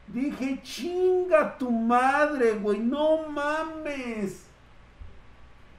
Dije, 0.07 0.61
chinga 0.61 1.57
tu 1.57 1.71
madre, 1.71 2.53
güey, 2.53 2.79
no 2.79 3.29
mames. 3.29 4.43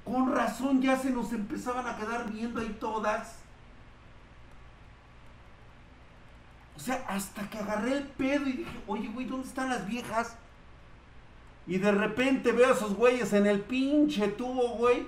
Con 0.05 0.35
razón 0.35 0.81
ya 0.81 0.99
se 0.99 1.11
nos 1.11 1.33
empezaban 1.33 1.87
a 1.87 1.97
quedar 1.97 2.31
viendo 2.31 2.61
ahí 2.61 2.77
todas. 2.81 3.43
O 6.77 6.81
sea, 6.81 7.05
hasta 7.09 7.49
que 7.49 7.59
agarré 7.59 7.93
el 7.93 8.03
pedo 8.03 8.49
y 8.49 8.53
dije, 8.53 8.81
oye, 8.87 9.09
güey, 9.09 9.27
¿dónde 9.27 9.47
están 9.47 9.70
las 9.70 9.87
viejas? 9.87 10.37
Y 11.66 11.79
de 11.79 11.93
repente 11.93 12.53
veo 12.53 12.68
a 12.68 12.72
esos 12.72 12.95
güeyes 12.95 13.33
en 13.33 13.47
el 13.47 13.61
pinche 13.61 14.29
tubo, 14.29 14.70
güey. 14.77 15.07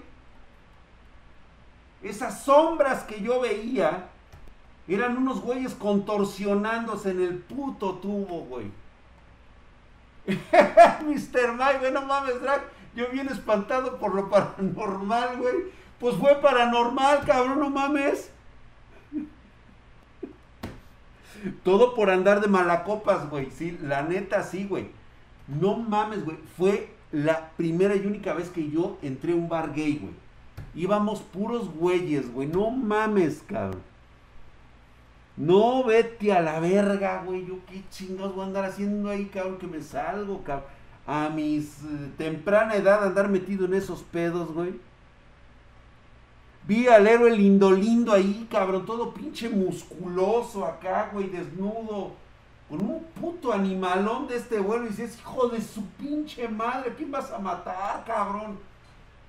Esas 2.03 2.45
sombras 2.45 3.03
que 3.03 3.21
yo 3.21 3.41
veía 3.41 4.09
eran 4.89 5.17
unos 5.17 5.41
güeyes 5.41 5.75
contorsionándose 5.75 7.11
en 7.11 7.21
el 7.21 7.39
puto 7.39 7.95
tubo, 7.95 8.43
güey. 8.43 8.71
Mr. 10.27 11.53
Mike, 11.53 11.79
güey, 11.81 11.93
no 11.93 12.03
mames, 12.03 12.41
Drag. 12.41 12.63
Yo 12.95 13.09
bien 13.11 13.29
espantado 13.29 13.99
por 13.99 14.15
lo 14.15 14.31
paranormal, 14.31 15.37
güey. 15.37 15.55
Pues 16.01 16.17
fue 16.17 16.37
paranormal, 16.37 17.25
cabrón, 17.27 17.61
no 17.61 17.71
mames. 17.71 18.31
Todo 21.63 21.95
por 21.95 22.11
andar 22.11 22.41
de 22.41 22.49
malacopas, 22.49 23.29
güey. 23.31 23.51
Sí, 23.51 23.79
la 23.83 24.03
neta, 24.03 24.43
sí, 24.43 24.67
güey. 24.69 24.89
No 25.49 25.77
mames, 25.77 26.25
güey. 26.25 26.39
Fue 26.57 26.91
la 27.13 27.51
primera 27.57 27.95
y 27.95 28.07
única 28.07 28.35
vez 28.35 28.49
que 28.51 28.69
yo 28.71 28.99
entré 29.03 29.33
a 29.33 29.37
un 29.37 29.49
bar 29.49 29.73
gay, 29.73 29.99
güey. 29.99 30.15
Íbamos 30.75 31.21
puros 31.21 31.73
güeyes, 31.73 32.33
güey. 32.33 32.49
No 32.49 32.71
mames, 32.71 33.43
cabrón. 33.47 33.83
No, 35.37 35.85
vete 35.85 36.33
a 36.33 36.41
la 36.41 36.61
verga, 36.61 37.23
güey. 37.25 37.47
Yo 37.47 37.59
qué 37.67 37.83
chingados 37.91 38.35
voy 38.35 38.45
a 38.45 38.47
andar 38.47 38.65
haciendo 38.65 39.11
ahí, 39.11 39.27
cabrón, 39.27 39.59
que 39.59 39.67
me 39.67 39.83
salgo, 39.83 40.43
cabrón. 40.43 40.69
A 41.07 41.29
mis 41.29 41.83
eh, 41.85 42.11
temprana 42.19 42.75
edad 42.75 43.05
andar 43.05 43.29
metido 43.29 43.67
en 43.67 43.75
esos 43.75 44.03
pedos, 44.03 44.53
güey. 44.53 44.75
Vi 46.67 46.89
al 46.89 47.07
héroe 47.07 47.31
lindo 47.31 47.71
lindo 47.71 48.13
ahí, 48.13 48.49
cabrón, 48.51 48.85
todo 48.85 49.15
pinche 49.15 49.49
musculoso 49.49 50.65
acá, 50.65 51.11
güey, 51.13 51.29
desnudo. 51.29 52.13
Con 52.69 52.83
un 52.83 53.05
puto 53.21 53.53
animalón 53.53 54.27
de 54.27 54.37
este 54.37 54.59
vuelo 54.59 54.87
y 54.87 54.89
dices, 54.89 55.17
hijo 55.19 55.49
de 55.49 55.61
su 55.61 55.87
pinche 55.91 56.49
madre, 56.49 56.95
¿quién 56.97 57.13
vas 57.13 57.31
a 57.31 57.39
matar, 57.39 58.05
cabrón? 58.05 58.59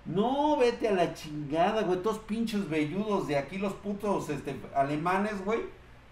No, 0.06 0.58
vete 0.58 0.88
a 0.88 0.94
la 0.94 1.14
chingada, 1.14 1.84
güey, 1.84 2.02
todos 2.02 2.18
pinches 2.20 2.68
velludos 2.68 3.28
de 3.28 3.38
aquí, 3.38 3.60
los 3.60 3.74
putos 3.74 4.30
este, 4.30 4.56
alemanes, 4.74 5.44
güey. 5.46 5.60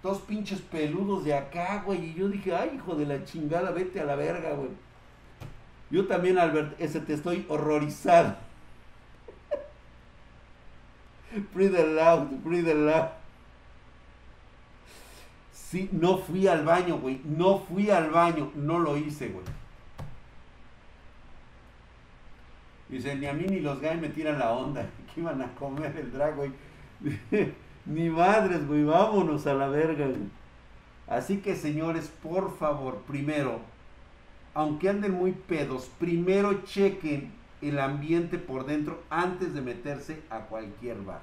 Todos 0.04 0.20
pinches 0.20 0.62
peludos 0.62 1.24
de 1.24 1.34
acá, 1.34 1.82
güey. 1.84 2.12
Y 2.12 2.14
yo 2.14 2.28
dije, 2.30 2.54
ay, 2.56 2.74
hijo 2.76 2.94
de 2.94 3.08
la 3.08 3.26
chingada, 3.26 3.72
vete 3.72 4.00
a 4.00 4.06
la 4.06 4.16
verga, 4.16 4.54
güey. 4.54 4.70
Yo 5.90 6.06
también, 6.06 6.38
Albert, 6.38 6.80
ese 6.80 7.00
te 7.00 7.14
estoy 7.14 7.44
horrorizado. 7.50 8.36
Breathe 11.54 11.76
aloud, 11.76 12.30
breathe 12.44 12.70
aloud. 12.70 13.10
Sí, 15.52 15.90
no 15.92 16.18
fui 16.18 16.48
al 16.48 16.64
baño, 16.64 17.00
güey. 17.00 17.20
No 17.26 17.60
fui 17.60 17.90
al 17.90 18.10
baño. 18.10 18.52
No 18.56 18.80
lo 18.80 18.98
hice, 18.98 19.30
güey. 19.30 19.46
Dice, 22.88 23.16
ni 23.16 23.26
a 23.26 23.34
mí 23.34 23.46
ni 23.48 23.60
los 23.60 23.82
gays 23.82 24.00
me 24.00 24.10
tiran 24.10 24.40
la 24.40 24.52
onda. 24.52 24.88
Que 25.14 25.22
iban 25.22 25.42
a 25.42 25.48
comer 25.56 25.96
el 25.98 26.12
drag, 26.12 26.36
güey. 26.36 26.52
ni 27.86 28.10
madres, 28.10 28.68
güey. 28.68 28.84
Vámonos 28.84 29.48
a 29.48 29.54
la 29.54 29.68
verga, 29.68 30.06
güey. 30.06 30.30
Así 31.08 31.38
que, 31.38 31.56
señores, 31.56 32.12
por 32.24 32.58
favor, 32.58 33.04
primero, 33.08 33.60
aunque 34.54 34.90
anden 34.90 35.12
muy 35.12 35.32
pedos, 35.32 35.90
primero 36.00 36.64
chequen 36.64 37.32
el 37.70 37.80
ambiente 37.80 38.38
por 38.38 38.66
dentro 38.66 39.04
antes 39.10 39.54
de 39.54 39.62
meterse 39.62 40.22
a 40.30 40.42
cualquier 40.42 41.02
bar. 41.02 41.22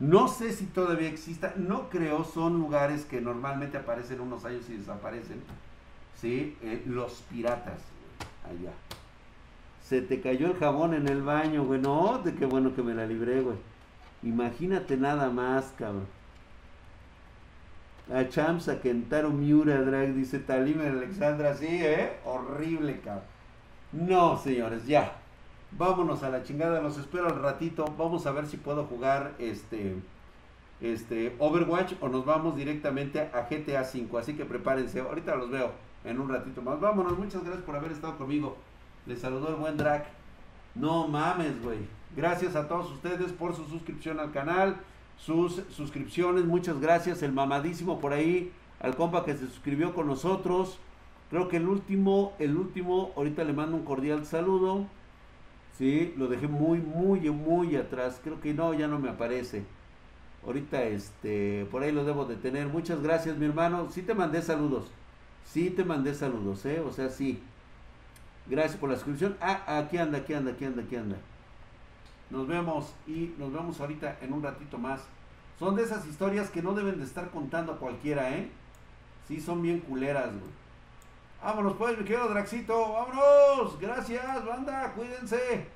No 0.00 0.28
sé 0.28 0.52
si 0.52 0.64
todavía 0.64 1.08
exista, 1.08 1.52
no 1.56 1.90
creo, 1.90 2.24
son 2.24 2.58
lugares 2.58 3.04
que 3.04 3.20
normalmente 3.20 3.76
aparecen 3.76 4.20
unos 4.20 4.46
años 4.46 4.68
y 4.70 4.78
desaparecen. 4.78 5.42
¿Sí? 6.16 6.56
Eh, 6.62 6.82
los 6.86 7.22
piratas, 7.30 7.80
allá. 8.44 8.72
Se 9.82 10.00
te 10.00 10.20
cayó 10.20 10.46
el 10.46 10.56
jabón 10.56 10.94
en 10.94 11.06
el 11.08 11.22
baño, 11.22 11.64
güey. 11.64 11.80
No, 11.80 12.18
de 12.24 12.34
qué 12.34 12.46
bueno 12.46 12.74
que 12.74 12.82
me 12.82 12.94
la 12.94 13.06
libré, 13.06 13.42
güey. 13.42 13.56
Imagínate 14.22 14.96
nada 14.96 15.30
más, 15.30 15.72
cabrón. 15.76 16.06
A 18.12 18.26
Chamsa, 18.28 18.80
Kentaro 18.80 19.30
Miura, 19.30 19.82
Drag, 19.82 20.14
dice 20.14 20.38
Talim 20.38 20.80
Alexandra, 20.80 21.54
sí, 21.54 21.68
¿eh? 21.68 22.18
Horrible, 22.24 23.00
cabrón. 23.00 23.24
No, 23.92 24.38
señores, 24.38 24.86
ya. 24.86 25.19
Vámonos 25.72 26.22
a 26.22 26.30
la 26.30 26.42
chingada, 26.42 26.80
los 26.80 26.98
espero 26.98 27.26
al 27.26 27.40
ratito. 27.40 27.84
Vamos 27.96 28.26
a 28.26 28.32
ver 28.32 28.46
si 28.46 28.56
puedo 28.56 28.84
jugar 28.84 29.34
este 29.38 29.96
este 30.80 31.36
Overwatch 31.38 31.94
o 32.00 32.08
nos 32.08 32.24
vamos 32.24 32.56
directamente 32.56 33.20
a 33.20 33.46
GTA 33.50 33.84
5. 33.84 34.18
Así 34.18 34.34
que 34.34 34.44
prepárense. 34.44 35.00
Ahorita 35.00 35.36
los 35.36 35.50
veo 35.50 35.72
en 36.04 36.20
un 36.20 36.28
ratito 36.28 36.62
más. 36.62 36.80
Vámonos, 36.80 37.18
muchas 37.18 37.42
gracias 37.42 37.64
por 37.64 37.76
haber 37.76 37.92
estado 37.92 38.16
conmigo. 38.16 38.56
Les 39.06 39.20
saludó 39.20 39.48
el 39.48 39.56
buen 39.56 39.76
Drac. 39.76 40.06
No 40.74 41.08
mames, 41.08 41.62
güey. 41.62 41.78
Gracias 42.16 42.56
a 42.56 42.66
todos 42.66 42.90
ustedes 42.92 43.32
por 43.32 43.54
su 43.54 43.64
suscripción 43.66 44.18
al 44.20 44.32
canal, 44.32 44.76
sus 45.16 45.62
suscripciones. 45.70 46.44
Muchas 46.44 46.80
gracias. 46.80 47.22
El 47.22 47.32
mamadísimo 47.32 48.00
por 48.00 48.12
ahí, 48.12 48.52
al 48.80 48.96
compa 48.96 49.24
que 49.24 49.34
se 49.34 49.46
suscribió 49.46 49.94
con 49.94 50.06
nosotros. 50.06 50.78
Creo 51.28 51.48
que 51.48 51.58
el 51.58 51.68
último, 51.68 52.32
el 52.38 52.56
último, 52.56 53.12
ahorita 53.16 53.44
le 53.44 53.52
mando 53.52 53.76
un 53.76 53.84
cordial 53.84 54.26
saludo. 54.26 54.86
Sí, 55.80 56.12
lo 56.18 56.28
dejé 56.28 56.46
muy, 56.46 56.78
muy, 56.78 57.30
muy 57.30 57.74
atrás. 57.74 58.20
Creo 58.22 58.38
que 58.38 58.52
no, 58.52 58.74
ya 58.74 58.86
no 58.86 58.98
me 58.98 59.08
aparece. 59.08 59.64
Ahorita, 60.44 60.82
este, 60.82 61.66
por 61.70 61.82
ahí 61.82 61.90
lo 61.90 62.04
debo 62.04 62.26
de 62.26 62.36
tener. 62.36 62.66
Muchas 62.66 63.02
gracias, 63.02 63.38
mi 63.38 63.46
hermano. 63.46 63.88
Sí 63.90 64.02
te 64.02 64.12
mandé 64.12 64.42
saludos. 64.42 64.90
Sí 65.46 65.70
te 65.70 65.82
mandé 65.82 66.12
saludos, 66.12 66.66
¿eh? 66.66 66.80
O 66.80 66.92
sea, 66.92 67.08
sí. 67.08 67.42
Gracias 68.46 68.76
por 68.76 68.90
la 68.90 68.96
suscripción. 68.96 69.38
Ah, 69.40 69.78
aquí 69.78 69.96
anda, 69.96 70.18
aquí 70.18 70.34
anda, 70.34 70.50
aquí 70.50 70.66
anda, 70.66 70.82
aquí 70.82 70.96
anda. 70.96 71.16
Nos 72.28 72.46
vemos 72.46 72.92
y 73.06 73.32
nos 73.38 73.50
vemos 73.50 73.80
ahorita 73.80 74.18
en 74.20 74.34
un 74.34 74.42
ratito 74.42 74.76
más. 74.76 75.00
Son 75.58 75.76
de 75.76 75.84
esas 75.84 76.06
historias 76.06 76.50
que 76.50 76.60
no 76.60 76.74
deben 76.74 76.98
de 76.98 77.04
estar 77.04 77.30
contando 77.30 77.72
a 77.72 77.78
cualquiera, 77.78 78.36
¿eh? 78.36 78.50
Sí, 79.26 79.40
son 79.40 79.62
bien 79.62 79.80
culeras, 79.80 80.26
güey. 80.26 80.60
Vámonos 81.42 81.74
pues, 81.78 81.96
mi 81.96 82.04
querido 82.04 82.28
Draxito. 82.28 82.92
Vámonos. 82.92 83.78
Gracias, 83.80 84.44
banda. 84.44 84.92
Cuídense. 84.94 85.70